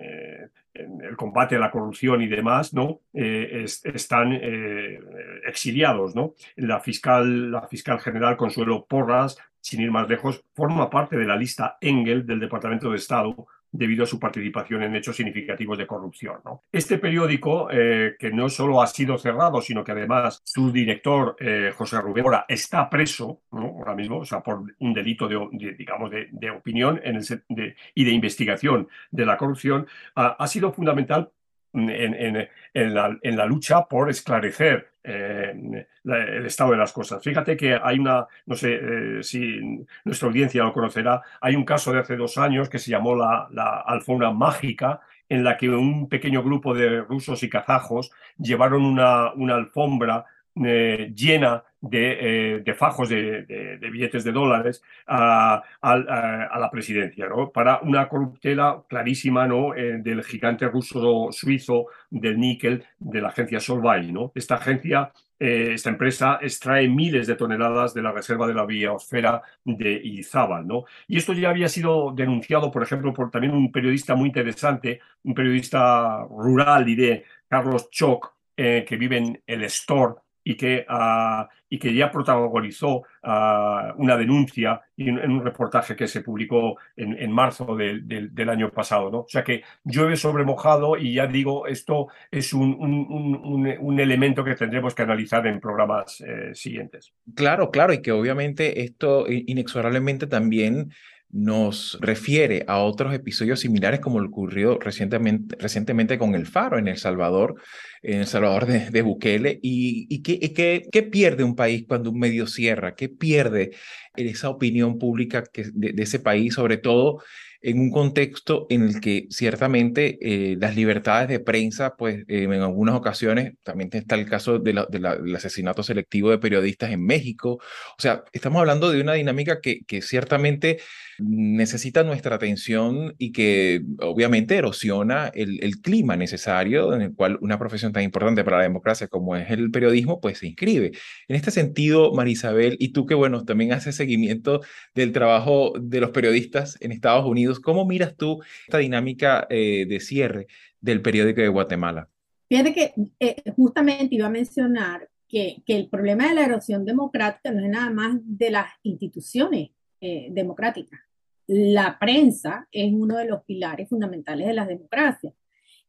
el 0.74 1.16
combate 1.16 1.56
a 1.56 1.58
la 1.58 1.70
corrupción 1.70 2.22
y 2.22 2.28
demás, 2.28 2.72
¿no? 2.72 3.00
Eh, 3.12 3.64
están 3.84 4.32
eh, 4.32 4.98
exiliados, 5.46 6.14
¿no? 6.14 6.34
La 6.56 6.80
fiscal, 6.80 7.50
la 7.50 7.68
fiscal 7.68 8.00
general 8.00 8.36
Consuelo 8.36 8.86
Porras, 8.86 9.36
sin 9.60 9.80
ir 9.80 9.90
más 9.90 10.08
lejos, 10.08 10.44
forma 10.54 10.90
parte 10.90 11.16
de 11.16 11.26
la 11.26 11.36
lista 11.36 11.76
Engel 11.80 12.26
del 12.26 12.40
Departamento 12.40 12.90
de 12.90 12.96
Estado 12.96 13.46
debido 13.72 14.04
a 14.04 14.06
su 14.06 14.20
participación 14.20 14.82
en 14.82 14.94
hechos 14.94 15.16
significativos 15.16 15.78
de 15.78 15.86
corrupción. 15.86 16.36
¿no? 16.44 16.62
Este 16.70 16.98
periódico, 16.98 17.68
eh, 17.70 18.16
que 18.18 18.30
no 18.30 18.48
solo 18.48 18.82
ha 18.82 18.86
sido 18.86 19.18
cerrado, 19.18 19.60
sino 19.62 19.82
que 19.82 19.92
además 19.92 20.42
su 20.44 20.70
director, 20.70 21.36
eh, 21.40 21.72
José 21.74 22.00
Rubén 22.00 22.24
ahora 22.24 22.44
está 22.46 22.88
preso 22.88 23.40
ahora 23.50 23.94
mismo, 23.94 24.18
o 24.18 24.24
sea, 24.24 24.40
por 24.40 24.62
un 24.78 24.92
delito 24.94 25.26
de, 25.26 25.74
digamos, 25.76 26.10
de, 26.10 26.50
opinión 26.50 27.00
en 27.02 27.16
el, 27.16 27.74
y 27.94 28.04
de 28.04 28.10
investigación 28.10 28.88
de 29.10 29.26
la 29.26 29.36
corrupción, 29.36 29.86
ha 30.14 30.46
sido 30.46 30.72
fundamental 30.72 31.30
en, 31.74 32.48
la, 32.94 33.46
lucha 33.46 33.86
por 33.88 34.10
esclarecer 34.10 34.91
eh, 35.04 35.86
el 36.04 36.46
estado 36.46 36.72
de 36.72 36.76
las 36.76 36.92
cosas. 36.92 37.22
Fíjate 37.22 37.56
que 37.56 37.78
hay 37.82 37.98
una, 37.98 38.26
no 38.46 38.54
sé 38.54 38.74
eh, 38.74 39.22
si 39.22 39.84
nuestra 40.04 40.28
audiencia 40.28 40.62
lo 40.62 40.72
conocerá, 40.72 41.22
hay 41.40 41.56
un 41.56 41.64
caso 41.64 41.92
de 41.92 42.00
hace 42.00 42.16
dos 42.16 42.38
años 42.38 42.68
que 42.68 42.78
se 42.78 42.90
llamó 42.90 43.14
la, 43.14 43.82
alfombra 43.86 44.30
mágica, 44.30 45.00
en 45.28 45.44
la 45.44 45.56
que 45.56 45.70
un 45.70 46.08
pequeño 46.08 46.42
grupo 46.42 46.74
de 46.74 47.00
rusos 47.00 47.42
y 47.42 47.48
kazajos 47.48 48.12
llevaron 48.38 48.84
una 48.84 49.54
alfombra 49.54 50.26
eh, 50.54 51.10
llena 51.14 51.64
de, 51.80 52.58
eh, 52.58 52.74
fajos 52.74 53.08
de, 53.08 53.78
billetes 53.90 54.22
de 54.22 54.32
dólares 54.32 54.82
a, 55.06 55.62
la 55.82 56.70
presidencia, 56.70 57.26
¿no? 57.26 57.50
para 57.50 57.80
una 57.80 58.06
corruptela 58.06 58.82
clarísima 58.86 59.46
¿no? 59.46 59.74
Eh, 59.74 59.98
del 59.98 60.22
gigante 60.22 60.68
ruso 60.68 61.28
suizo 61.32 61.86
del 62.10 62.38
níquel 62.38 62.84
de 62.98 63.20
la 63.22 63.28
agencia 63.28 63.60
Solvay. 63.60 64.12
¿no? 64.12 64.30
Esta 64.34 64.56
agencia, 64.56 65.10
esta 65.38 65.88
empresa 65.90 66.38
extrae 66.42 66.86
miles 66.86 67.26
de 67.26 67.34
toneladas 67.34 67.94
de 67.94 68.02
la 68.02 68.12
reserva 68.12 68.46
de 68.46 68.54
la 68.54 68.66
biosfera 68.66 69.40
de 69.64 69.92
Izábal. 70.04 70.66
¿no? 70.66 70.84
Y 71.08 71.16
esto 71.16 71.32
ya 71.32 71.48
había 71.48 71.68
sido 71.68 72.12
denunciado, 72.12 72.70
por 72.70 72.82
ejemplo, 72.82 73.14
por 73.14 73.30
también 73.30 73.54
un 73.54 73.72
periodista 73.72 74.14
muy 74.14 74.28
interesante, 74.28 75.00
un 75.24 75.34
periodista 75.34 76.26
rural, 76.28 76.84
diré, 76.84 77.24
Carlos 77.48 77.90
Choc, 77.90 78.34
que 78.54 78.96
vive 78.96 79.16
en 79.16 79.42
el 79.46 79.64
Store, 79.64 80.14
y 80.44 80.56
que, 80.56 80.84
ah, 80.88 81.48
y 81.68 81.78
que 81.78 81.94
ya 81.94 82.10
protagonizó 82.10 83.02
ah, 83.22 83.94
una 83.96 84.16
denuncia 84.16 84.80
en, 84.96 85.18
un 85.18 85.44
reportaje 85.44 85.96
que 85.96 86.06
se 86.06 86.20
publicó 86.20 86.76
en, 86.96 87.30
marzo 87.32 87.76
del 87.76 88.48
año 88.48 88.70
pasado. 88.70 89.10
¿no? 89.10 89.18
O 89.20 89.28
sea 89.28 89.44
que 89.44 89.62
llueve 89.84 90.16
sobre 90.16 90.44
mojado 90.44 90.96
y 90.96 91.14
ya 91.14 91.26
digo, 91.26 91.66
esto 91.66 92.08
es 92.30 92.52
un, 92.52 92.74
un, 92.78 94.00
elemento 94.00 94.42
que 94.42 94.54
tendremos 94.54 94.94
que 94.94 95.02
analizar 95.02 95.46
en 95.46 95.60
programas 95.60 96.20
eh, 96.20 96.54
siguientes. 96.54 97.12
Claro, 97.34 97.70
claro, 97.70 97.92
y 97.92 98.02
que 98.02 98.12
obviamente 98.12 98.82
esto 98.82 99.26
inexorablemente 99.28 100.26
también 100.26 100.92
nos 101.32 101.98
refiere 102.02 102.64
a 102.68 102.78
otros 102.80 103.14
episodios 103.14 103.60
similares 103.60 104.00
como 104.00 104.20
lo 104.20 104.28
ocurrió 104.28 104.78
recientemente, 104.78 106.18
con 106.18 106.34
el 106.34 106.46
Faro 106.46 106.78
en 106.78 106.88
El 106.88 106.98
Salvador, 106.98 107.54
en 108.02 108.20
El 108.20 108.26
Salvador 108.26 108.66
de, 108.66 109.02
Bukele, 109.02 109.58
y, 109.62 110.06
y 110.10 110.22
qué, 110.22 111.02
pierde 111.10 111.42
un 111.42 111.56
país 111.56 111.84
cuando 111.88 112.10
un 112.10 112.18
medio 112.18 112.46
cierra, 112.46 112.94
qué 112.94 113.08
pierde 113.08 113.70
esa 114.14 114.50
opinión 114.50 114.98
pública 114.98 115.42
de, 115.72 116.02
ese 116.02 116.20
país, 116.20 116.54
sobre 116.54 116.76
todo 116.76 117.22
en 117.62 117.80
un 117.80 117.90
contexto 117.90 118.66
en 118.70 118.82
el 118.82 119.00
que 119.00 119.26
ciertamente 119.30 120.18
eh, 120.20 120.56
las 120.58 120.76
libertades 120.76 121.28
de 121.28 121.40
prensa, 121.40 121.94
pues 121.96 122.24
eh, 122.28 122.44
en 122.44 122.52
algunas 122.54 122.94
ocasiones, 122.94 123.54
también 123.62 123.90
está 123.92 124.16
el 124.16 124.28
caso 124.28 124.58
de 124.58 124.72
del 124.90 125.36
asesinato 125.36 125.82
selectivo 125.82 126.30
de 126.30 126.38
periodistas 126.38 126.90
en 126.90 127.04
México, 127.04 127.52
o 127.52 128.00
sea, 128.02 128.24
estamos 128.32 128.60
hablando 128.60 128.90
de 128.90 129.00
una 129.00 129.14
dinámica 129.14 129.60
que, 129.60 129.84
que 129.84 130.02
ciertamente 130.02 130.78
necesita 131.18 132.02
nuestra 132.02 132.36
atención 132.36 133.14
y 133.18 133.32
que 133.32 133.82
obviamente 134.00 134.56
erosiona 134.56 135.30
el, 135.34 135.60
clima 135.82 136.16
necesario 136.16 136.94
en 136.94 137.02
el 137.02 137.14
cual 137.14 137.38
una 137.40 137.58
profesión 137.58 137.92
tan 137.92 138.02
importante 138.02 138.44
para 138.44 138.58
la 138.58 138.62
democracia 138.64 139.08
como 139.08 139.36
es 139.36 139.50
el 139.50 139.70
periodismo, 139.70 140.20
pues 140.20 140.38
se 140.38 140.46
inscribe. 140.46 140.92
En 141.28 141.36
este 141.36 141.50
sentido, 141.50 142.12
Marisabel, 142.12 142.76
y 142.78 142.92
tú 142.92 143.06
que, 143.06 143.14
bueno, 143.14 143.44
también 143.44 143.72
haces 143.72 143.96
seguimiento 143.96 144.60
del 144.94 145.12
trabajo 145.12 145.72
de 145.80 146.00
los 146.00 146.10
periodistas 146.10 146.76
en 146.80 146.92
Estados 146.92 147.24
Unidos, 147.26 147.51
¿cómo 147.60 147.84
miras 147.84 148.16
tú 148.16 148.42
esta 148.66 148.78
dinámica 148.78 149.46
eh, 149.50 149.86
de 149.88 150.00
cierre 150.00 150.46
del 150.80 151.02
periódico 151.02 151.40
de 151.40 151.48
Guatemala? 151.48 152.08
Fíjate 152.48 152.74
que 152.74 152.94
eh, 153.18 153.42
justamente 153.56 154.14
iba 154.14 154.26
a 154.26 154.30
mencionar 154.30 155.08
que, 155.28 155.62
que, 155.64 155.76
el 155.76 155.88
problema 155.88 156.28
de 156.28 156.34
la 156.34 156.44
erosión 156.44 156.84
democrática 156.84 157.50
no 157.50 157.64
es 157.64 157.70
nada 157.70 157.90
más 157.90 158.18
de 158.22 158.50
las 158.50 158.66
instituciones 158.82 159.70
eh, 160.00 160.28
democráticas, 160.30 161.00
la 161.46 161.98
prensa 161.98 162.66
es 162.72 162.92
uno 162.92 163.16
de 163.16 163.26
los 163.26 163.44
pilares 163.44 163.88
fundamentales 163.88 164.46
de 164.46 164.54
la 164.54 164.66
democracia. 164.66 165.32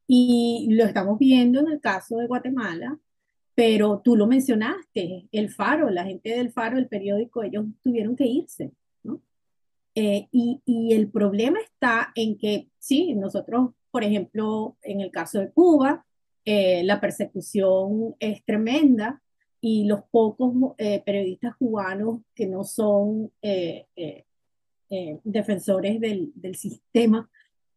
Y 0.05 0.67
lo 0.71 0.83
estamos 0.83 1.17
viendo 1.17 1.59
en 1.61 1.71
el 1.71 1.79
caso 1.79 2.17
de 2.17 2.27
Guatemala, 2.27 2.99
Pero 3.55 4.01
tú 4.03 4.15
lo 4.15 4.27
mencionaste, 4.27 5.27
el 5.31 5.49
Faro, 5.49 5.89
la 5.89 6.05
gente 6.05 6.29
del 6.31 6.51
Faro, 6.51 6.77
el 6.77 6.87
periódico, 6.87 7.43
ellos 7.43 7.65
tuvieron 7.83 8.15
que 8.15 8.25
irse. 8.25 8.71
Eh, 9.95 10.27
y, 10.31 10.61
y, 10.65 10.93
el 10.93 11.09
problema 11.09 11.59
está 11.59 12.11
en 12.15 12.37
que, 12.37 12.67
sí, 12.79 13.13
nosotros, 13.13 13.71
por 13.91 14.03
ejemplo, 14.03 14.75
en 14.81 15.01
el 15.01 15.11
caso 15.11 15.39
de 15.39 15.51
Cuba, 15.51 16.05
eh, 16.45 16.83
la 16.83 16.99
persecución 16.99 18.15
es 18.19 18.43
tremenda 18.43 19.21
y 19.61 19.85
los 19.85 20.01
pocos 20.11 20.73
eh, 20.77 21.01
periodistas 21.05 21.55
cubanos 21.57 22.21
que 22.35 22.47
no 22.47 22.63
son 22.63 23.31
defensores 25.23 25.99
del, 25.99 26.31
del 26.35 26.55
sistema 26.55 27.29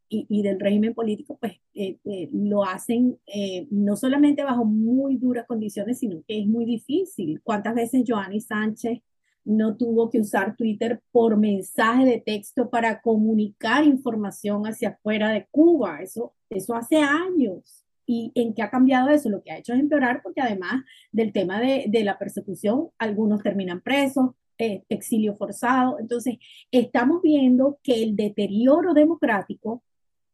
y, 0.09 0.43
del 0.43 0.61
régimen 0.61 0.95
político, 0.95 1.37
pues 1.41 1.55
eh, 1.75 1.99
eh, 2.05 2.29
lo 2.33 2.65
hacen 2.65 3.19
eh, 3.27 3.67
no 3.71 3.97
solamente 3.97 4.45
bajo 4.45 4.65
muy 4.65 5.17
duras 5.17 5.47
condiciones, 5.47 5.99
sino 5.99 6.23
que 6.27 6.41
es 6.41 6.47
muy 6.47 6.65
difícil. 6.65 7.41
¿Cuántas 7.43 7.75
veces 7.75 8.05
Joanny 8.07 8.41
Sánchez 8.41 9.01
no 9.47 9.77
tuvo 9.77 10.11
que 10.11 10.21
usar 10.21 10.57
Twitter 10.57 11.01
por 11.13 11.39
mensaje 11.39 12.05
de 12.05 12.21
texto 12.21 12.69
para 12.69 13.01
comunicar 13.01 13.85
información 13.85 14.67
hacia 14.67 14.91
afuera 14.91 15.31
de 15.31 15.47
Cuba? 15.51 16.01
Eso, 16.03 16.35
eso 16.51 16.75
hace 16.75 16.97
años. 16.97 17.85
¿Y 18.05 18.31
en 18.35 18.55
qué 18.55 18.63
ha 18.63 18.71
cambiado 18.71 19.09
eso? 19.09 19.31
Lo 19.31 19.43
que 19.43 19.53
ha 19.53 19.59
hecho 19.59 19.73
es 19.73 19.81
empeorar 19.81 20.21
porque 20.23 20.41
además 20.41 20.85
del 21.11 21.33
tema 21.33 21.61
de, 21.61 21.87
de 21.89 22.05
la 22.05 22.19
persecución, 22.19 22.91
algunos 22.99 23.43
terminan 23.43 23.81
presos, 23.81 24.31
exilio 24.59 25.35
forzado. 25.35 25.99
Entonces, 25.99 26.39
estamos 26.71 27.23
viendo 27.23 27.79
que 27.83 28.03
el 28.03 28.17
deterioro 28.17 28.95
democrático 28.95 29.83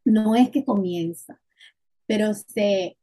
no 0.05 0.35
es 0.37 0.51
que 0.51 0.64
comienza, 0.64 1.40
pero 2.07 2.35
se, 2.35 2.96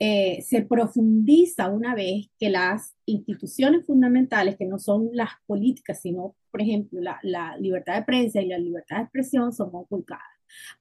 eh, 0.00 0.42
se 0.42 0.62
profundiza 0.62 1.68
una 1.68 1.92
vez 1.94 2.30
que 2.38 2.50
las 2.50 2.94
instituciones 3.04 3.84
fundamentales, 3.84 4.56
que 4.56 4.64
no 4.64 4.78
son 4.78 5.10
las 5.12 5.30
políticas, 5.44 6.00
sino, 6.00 6.36
por 6.52 6.62
ejemplo, 6.62 7.00
la, 7.00 7.56
litlibertad 7.56 7.96
de 7.96 8.04
prensa 8.04 8.40
y 8.40 8.46
la 8.46 8.58
libertad 8.58 8.98
de 8.98 9.02
expresión, 9.02 9.52
son 9.52 9.72
conculcadas. 9.72 10.22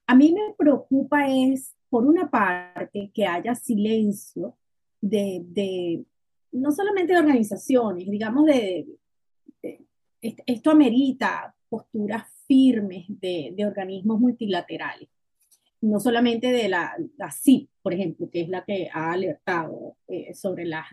A 0.06 0.14
mí 0.14 0.34
me 0.34 0.54
preocupa 0.56 1.28
es, 1.28 1.74
por 1.90 2.06
una 2.06 2.30
parte, 2.30 3.10
que 3.12 3.26
haya 3.26 3.56
silencio 3.56 4.56
de, 5.02 6.06
no 6.52 6.72
solamente 6.72 7.14
de 7.14 7.20
organizaciones, 7.20 8.08
digamos, 8.10 8.46
de, 8.46 8.86
de 9.64 9.88
esto 10.46 10.70
amerita 10.70 11.56
posturas 11.70 12.24
firmes 12.46 13.06
de, 13.08 13.52
de 13.56 13.66
organismos 13.66 14.20
multilaterales 14.20 15.10
no 15.82 16.00
solamente 16.00 16.52
de 16.52 16.70
la, 16.70 16.96
la 17.18 17.32
CIP, 17.32 17.70
por 17.82 17.94
ejemplo, 17.94 18.30
que 18.30 18.42
es 18.42 18.50
la 18.50 18.64
que 18.64 18.90
ha 18.92 19.12
alertado 19.12 19.96
eh, 20.08 20.34
sobre 20.34 20.66
la, 20.66 20.86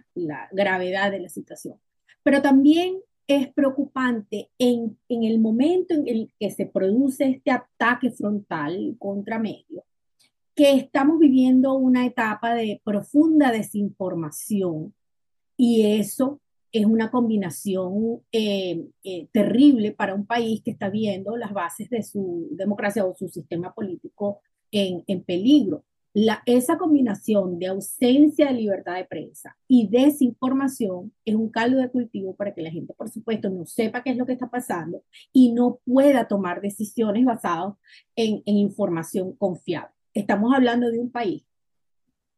gravedad 0.52 1.10
de 1.10 1.20
la 1.20 1.28
situación, 1.28 1.76
pero 2.22 2.42
también 2.42 2.98
es 3.26 3.52
preocupante 3.52 4.50
en, 4.58 4.98
en, 5.08 5.24
el 5.24 5.38
momento 5.38 5.94
en 5.94 6.06
el 6.06 6.32
que 6.38 6.50
se 6.50 6.66
produce 6.66 7.24
este 7.24 7.50
ataque 7.50 8.10
frontal 8.10 8.96
contra 8.98 9.38
medios, 9.38 9.84
que 10.54 10.72
estamos 10.74 11.18
viviendo 11.18 11.74
una 11.74 12.06
etapa 12.06 12.54
de 12.54 12.80
profunda 12.84 13.50
desinformación 13.50 14.94
y 15.56 15.86
eso 15.98 16.40
es 16.74 16.86
una 16.86 17.08
combinación 17.08 18.20
eh, 18.32 18.84
eh, 19.04 19.28
terrible 19.32 19.92
para 19.92 20.14
un 20.14 20.26
país 20.26 20.60
que 20.62 20.72
está 20.72 20.90
viendo 20.90 21.36
las 21.36 21.52
bases 21.52 21.88
de 21.88 22.02
su 22.02 22.48
democracia 22.50 23.06
o 23.06 23.14
su 23.14 23.28
sistema 23.28 23.72
político 23.72 24.40
en, 24.74 25.22
peligro. 25.22 25.84
La, 26.12 26.42
esa 26.46 26.78
combinación 26.78 27.58
de 27.58 27.66
ausencia 27.66 28.46
de 28.46 28.54
libertad 28.54 28.96
de 28.96 29.04
prensa 29.04 29.56
y 29.66 29.88
desinformación 29.88 31.12
es 31.24 31.34
un 31.34 31.50
caldo 31.50 31.78
de 31.78 31.90
cultivo 31.90 32.36
para 32.36 32.54
que 32.54 32.62
la 32.62 32.70
gente, 32.70 32.94
por 32.94 33.10
supuesto, 33.10 33.50
no 33.50 33.66
sepa 33.66 34.02
qué 34.02 34.10
es 34.10 34.16
lo 34.16 34.24
que 34.24 34.34
está 34.34 34.48
pasando 34.48 35.02
y 35.32 35.52
no 35.52 35.80
pueda 35.84 36.28
tomar 36.28 36.60
decisiones 36.60 37.24
basadas 37.24 37.74
en, 38.14 38.42
información 38.46 39.32
confiable. 39.34 39.90
Estamos 40.12 40.54
hablando 40.54 40.90
de 40.90 41.00
un 41.00 41.10
país 41.10 41.44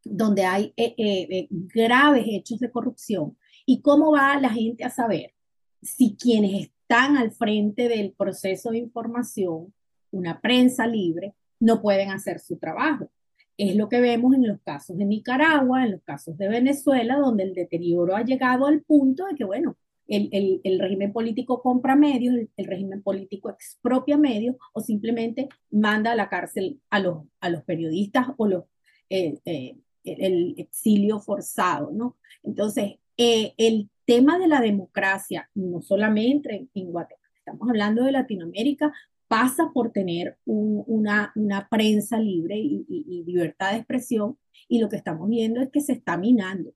donde 0.03 0.45
hay 0.45 0.73
eh, 0.77 0.95
eh, 0.97 1.29
eh, 1.31 1.49
graves 1.51 2.25
hechos 2.27 2.61
de 2.61 2.71
corrupción 2.71 3.37
y 3.67 3.83
cómo 3.83 4.13
va 4.13 4.41
la 4.41 4.51
gente 4.51 4.85
a 4.85 4.91
saber 4.91 5.35
si 5.83 6.17
quienes 6.17 6.63
están 6.63 7.17
al 7.17 7.33
frente 7.33 7.89
del 7.89 8.13
proceso 8.13 8.71
de 8.71 8.79
información, 8.79 9.75
una 10.11 10.41
prensa 10.41 10.87
libre, 10.87 11.35
no 11.61 11.83
pueden 11.83 12.11
hacer 12.11 12.41
su 12.41 12.57
trabajo. 12.57 13.11
Es 13.59 13.77
lo 13.77 13.89
que 13.89 14.01
vemos 14.01 14.35
en 14.35 14.47
los 14.47 14.61
casos 14.61 14.99
de 14.99 15.05
Nicaragua, 15.07 15.85
en 15.85 15.93
los 15.93 16.03
casos 16.03 16.37
de 16.37 16.49
Venezuela, 16.49 17.17
donde 17.17 17.45
el 17.45 17.55
deterioro 17.55 18.15
ha 18.17 18.23
llegado 18.23 18.67
al 18.67 18.83
punto 18.83 19.27
de 19.27 19.35
que, 19.35 19.45
bueno, 19.45 19.77
el, 20.09 20.29
el, 20.33 20.61
el 20.63 20.79
régimen 20.79 21.13
político 21.13 21.63
compra 21.63 21.97
medios, 21.97 22.35
el, 22.57 22.67
régimen 22.67 23.03
político 23.03 23.51
expropia 23.51 24.17
medios 24.17 24.57
o 24.73 24.81
simplemente 24.81 25.49
manda 25.71 26.13
a 26.13 26.15
la 26.15 26.29
cárcel 26.29 26.81
a 26.91 27.01
los, 27.01 27.25
a 27.41 27.51
los 27.51 27.65
periodistas 27.65 28.29
o 28.37 28.47
los, 28.47 28.65
eh, 29.11 29.39
eh, 29.45 29.77
el 30.05 30.55
exilio 30.59 31.19
forzado, 31.19 31.91
¿no? 31.91 32.17
Entonces, 32.45 32.99
eh, 33.17 33.55
el 33.57 33.91
tema 34.05 34.39
de 34.39 34.47
la 34.47 34.61
democracia, 34.61 35.51
no 35.55 35.83
solamente 35.83 36.69
en 36.75 36.93
Guatemala, 36.93 37.27
estamos 37.39 37.69
hablando 37.69 38.05
de 38.05 38.13
Latinoamérica, 38.13 38.93
pasa 39.29 39.71
por 39.73 39.91
tener 39.91 40.37
una, 40.45 41.33
una, 41.35 41.69
prensa 41.69 42.19
libre 42.19 42.57
y, 42.57 43.25
libertad 43.27 43.73
de 43.73 43.79
expresión 43.79 44.39
y 44.69 44.79
lo 44.79 44.89
que 44.89 44.97
estamos 44.97 45.29
viendo 45.29 45.61
es 45.61 45.71
que 45.71 45.81
se 45.81 45.93
está 45.93 46.17
minando. 46.17 46.73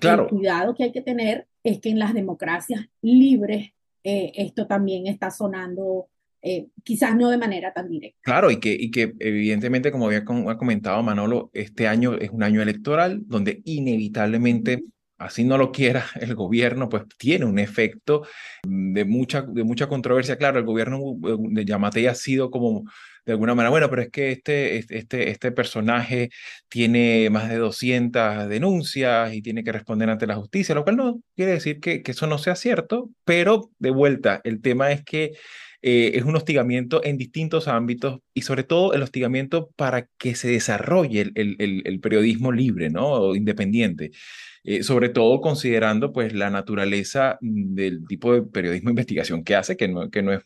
Claro. 0.00 0.24
El 0.24 0.30
cuidado 0.30 0.74
que 0.74 0.84
hay 0.84 0.92
que 0.92 1.02
tener 1.02 1.46
es 1.62 1.80
que 1.80 1.90
en 1.90 1.98
las 1.98 2.14
democracias 2.14 2.86
libres 3.02 3.72
eh, 4.04 4.32
esto 4.34 4.66
también 4.66 5.06
está 5.06 5.30
sonando 5.30 6.08
eh, 6.44 6.66
quizás 6.82 7.14
no 7.14 7.30
de 7.30 7.38
manera 7.38 7.72
tan 7.72 7.88
directa. 7.88 8.18
Claro, 8.22 8.50
y 8.50 8.58
que, 8.58 8.72
y 8.72 8.90
que 8.90 9.14
evidentemente, 9.20 9.92
como 9.92 10.06
había 10.06 10.24
comentado 10.24 11.00
Manolo, 11.02 11.50
este 11.54 11.86
año 11.86 12.14
es 12.14 12.30
un 12.30 12.42
año 12.42 12.60
electoral 12.60 13.22
donde 13.26 13.62
inevitablemente 13.64 14.82
así 15.24 15.44
no 15.44 15.58
lo 15.58 15.72
quiera 15.72 16.04
el 16.20 16.34
gobierno, 16.34 16.88
pues 16.88 17.04
tiene 17.18 17.44
un 17.44 17.58
efecto 17.58 18.26
de 18.64 19.04
mucha, 19.04 19.42
de 19.42 19.64
mucha 19.64 19.88
controversia. 19.88 20.36
Claro, 20.36 20.58
el 20.58 20.64
gobierno 20.64 20.98
eh, 20.98 21.36
de 21.38 21.64
Yamatei 21.64 22.06
ha 22.06 22.14
sido 22.14 22.50
como 22.50 22.84
de 23.24 23.32
alguna 23.32 23.54
manera, 23.54 23.70
bueno, 23.70 23.88
pero 23.88 24.02
es 24.02 24.10
que 24.10 24.32
este, 24.32 24.78
este, 24.78 25.30
este 25.30 25.52
personaje 25.52 26.30
tiene 26.68 27.30
más 27.30 27.48
de 27.48 27.56
200 27.56 28.48
denuncias 28.48 29.32
y 29.32 29.42
tiene 29.42 29.62
que 29.62 29.72
responder 29.72 30.10
ante 30.10 30.26
la 30.26 30.36
justicia, 30.36 30.74
lo 30.74 30.84
cual 30.84 30.96
no 30.96 31.20
quiere 31.36 31.52
decir 31.52 31.80
que, 31.80 32.02
eso 32.04 32.26
no 32.26 32.38
sea 32.38 32.56
cierto, 32.56 33.10
pero 33.24 33.70
de 33.78 33.90
vuelta, 33.90 34.40
el 34.44 34.60
tema 34.60 34.90
es 34.92 35.04
que 35.04 35.32
eh, 35.82 36.12
es 36.14 36.24
un 36.24 36.36
hostigamiento 36.36 37.02
en 37.04 37.16
distintos 37.16 37.68
ámbitos 37.68 38.20
y 38.34 38.42
sobre 38.42 38.64
todo 38.64 38.92
el 38.92 39.02
hostigamiento 39.02 39.70
para 39.76 40.08
que 40.18 40.34
se 40.34 40.48
desarrolle 40.48 41.32
el, 41.34 41.56
el, 41.58 41.82
el 41.84 42.00
periodismo 42.00 42.52
libre, 42.52 42.90
¿no? 42.90 43.08
O 43.08 43.36
independiente. 43.36 44.10
Eh, 44.64 44.84
sobre 44.84 45.08
todo 45.08 45.40
considerando 45.40 46.12
pues 46.12 46.32
la 46.34 46.48
naturaleza 46.48 47.36
mm, 47.40 47.74
del 47.74 48.06
tipo 48.06 48.32
de 48.32 48.42
periodismo 48.42 48.88
de 48.88 48.92
investigación 48.92 49.42
que 49.42 49.56
hace, 49.56 49.76
que 49.76 49.88
no, 49.88 50.08
que 50.10 50.22
no 50.22 50.32
es 50.32 50.44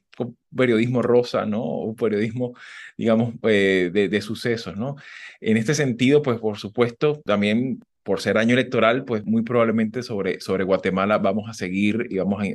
periodismo 0.57 1.02
rosa, 1.02 1.44
¿no? 1.44 1.62
O 1.62 1.94
periodismo, 1.94 2.55
digamos, 2.96 3.35
eh, 3.42 3.90
de, 3.92 4.09
de, 4.09 4.20
sucesos, 4.22 4.76
¿no? 4.76 4.96
En 5.40 5.59
este 5.59 5.74
sentido, 5.74 6.22
pues 6.22 6.38
por 6.38 6.57
supuesto, 6.57 7.20
también 7.26 7.81
por 8.02 8.20
ser 8.20 8.38
año 8.38 8.55
electoral, 8.55 9.05
pues 9.05 9.26
muy 9.26 9.42
probablemente 9.42 10.02
sobre, 10.02 10.40
sobre 10.40 10.64
Guatemala 10.64 11.18
vamos 11.18 11.50
a 11.50 11.55
seguir 11.55 12.07
y 12.09 12.18
vamos 12.18 12.42
a... 12.42 12.46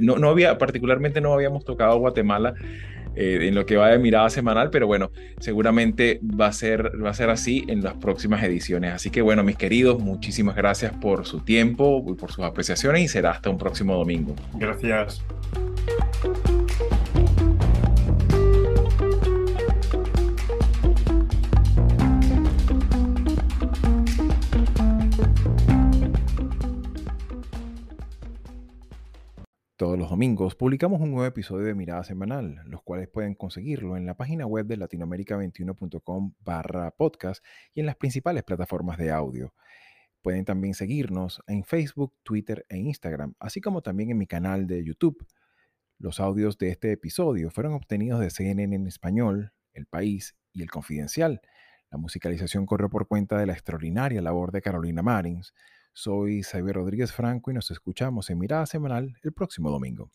no, 0.00 0.18
no 0.18 0.30
había, 0.30 0.58
particularmente 0.58 1.20
no 1.20 1.34
habíamos 1.34 1.64
tocado 1.64 1.98
Guatemala 1.98 2.54
eh, 3.14 3.38
en 3.42 3.54
lo 3.54 3.66
que 3.66 3.76
va 3.76 3.88
de 3.88 3.98
mirada 3.98 4.30
semanal, 4.30 4.70
pero 4.70 4.86
bueno, 4.86 5.10
seguramente 5.38 6.20
va 6.22 6.46
a, 6.46 6.52
ser, 6.52 6.92
va 7.02 7.10
a 7.10 7.14
ser 7.14 7.30
así 7.30 7.64
en 7.68 7.82
las 7.82 7.94
próximas 7.94 8.42
ediciones. 8.42 8.92
Así 8.92 9.10
que 9.10 9.22
bueno, 9.22 9.42
mis 9.42 9.56
queridos, 9.56 10.00
muchísimas 10.00 10.56
gracias 10.56 10.92
por 10.92 11.26
su 11.26 11.40
tiempo 11.40 12.04
y 12.08 12.14
por 12.14 12.32
sus 12.32 12.44
apreciaciones 12.44 13.02
y 13.02 13.08
será 13.08 13.30
hasta 13.30 13.50
un 13.50 13.58
próximo 13.58 13.94
domingo. 13.94 14.34
Gracias. 14.54 15.22
Todos 29.82 29.98
los 29.98 30.10
domingos 30.10 30.54
publicamos 30.54 31.00
un 31.00 31.10
nuevo 31.10 31.26
episodio 31.26 31.66
de 31.66 31.74
Mirada 31.74 32.04
Semanal, 32.04 32.62
los 32.66 32.84
cuales 32.84 33.08
pueden 33.08 33.34
conseguirlo 33.34 33.96
en 33.96 34.06
la 34.06 34.16
página 34.16 34.46
web 34.46 34.64
de 34.66 34.78
latinoamerica21.com 34.78 36.34
barra 36.38 36.92
podcast 36.92 37.44
y 37.74 37.80
en 37.80 37.86
las 37.86 37.96
principales 37.96 38.44
plataformas 38.44 38.96
de 38.96 39.10
audio. 39.10 39.52
Pueden 40.22 40.44
también 40.44 40.74
seguirnos 40.74 41.42
en 41.48 41.64
Facebook, 41.64 42.14
Twitter 42.22 42.64
e 42.68 42.78
Instagram, 42.78 43.34
así 43.40 43.60
como 43.60 43.82
también 43.82 44.12
en 44.12 44.18
mi 44.18 44.28
canal 44.28 44.68
de 44.68 44.84
YouTube. 44.84 45.26
Los 45.98 46.20
audios 46.20 46.58
de 46.58 46.68
este 46.68 46.92
episodio 46.92 47.50
fueron 47.50 47.72
obtenidos 47.72 48.20
de 48.20 48.30
CNN 48.30 48.76
en 48.76 48.86
español, 48.86 49.52
El 49.74 49.86
País 49.86 50.36
y 50.52 50.62
El 50.62 50.70
Confidencial. 50.70 51.40
La 51.90 51.98
musicalización 51.98 52.66
corrió 52.66 52.88
por 52.88 53.08
cuenta 53.08 53.36
de 53.36 53.46
la 53.46 53.54
extraordinaria 53.54 54.22
labor 54.22 54.52
de 54.52 54.62
Carolina 54.62 55.02
Marins. 55.02 55.52
Soy 55.92 56.42
Xavier 56.42 56.76
Rodríguez 56.76 57.12
Franco 57.12 57.50
y 57.50 57.54
nos 57.54 57.70
escuchamos 57.70 58.30
en 58.30 58.38
Mirada 58.38 58.66
Semanal 58.66 59.16
el 59.22 59.32
próximo 59.32 59.70
domingo. 59.70 60.10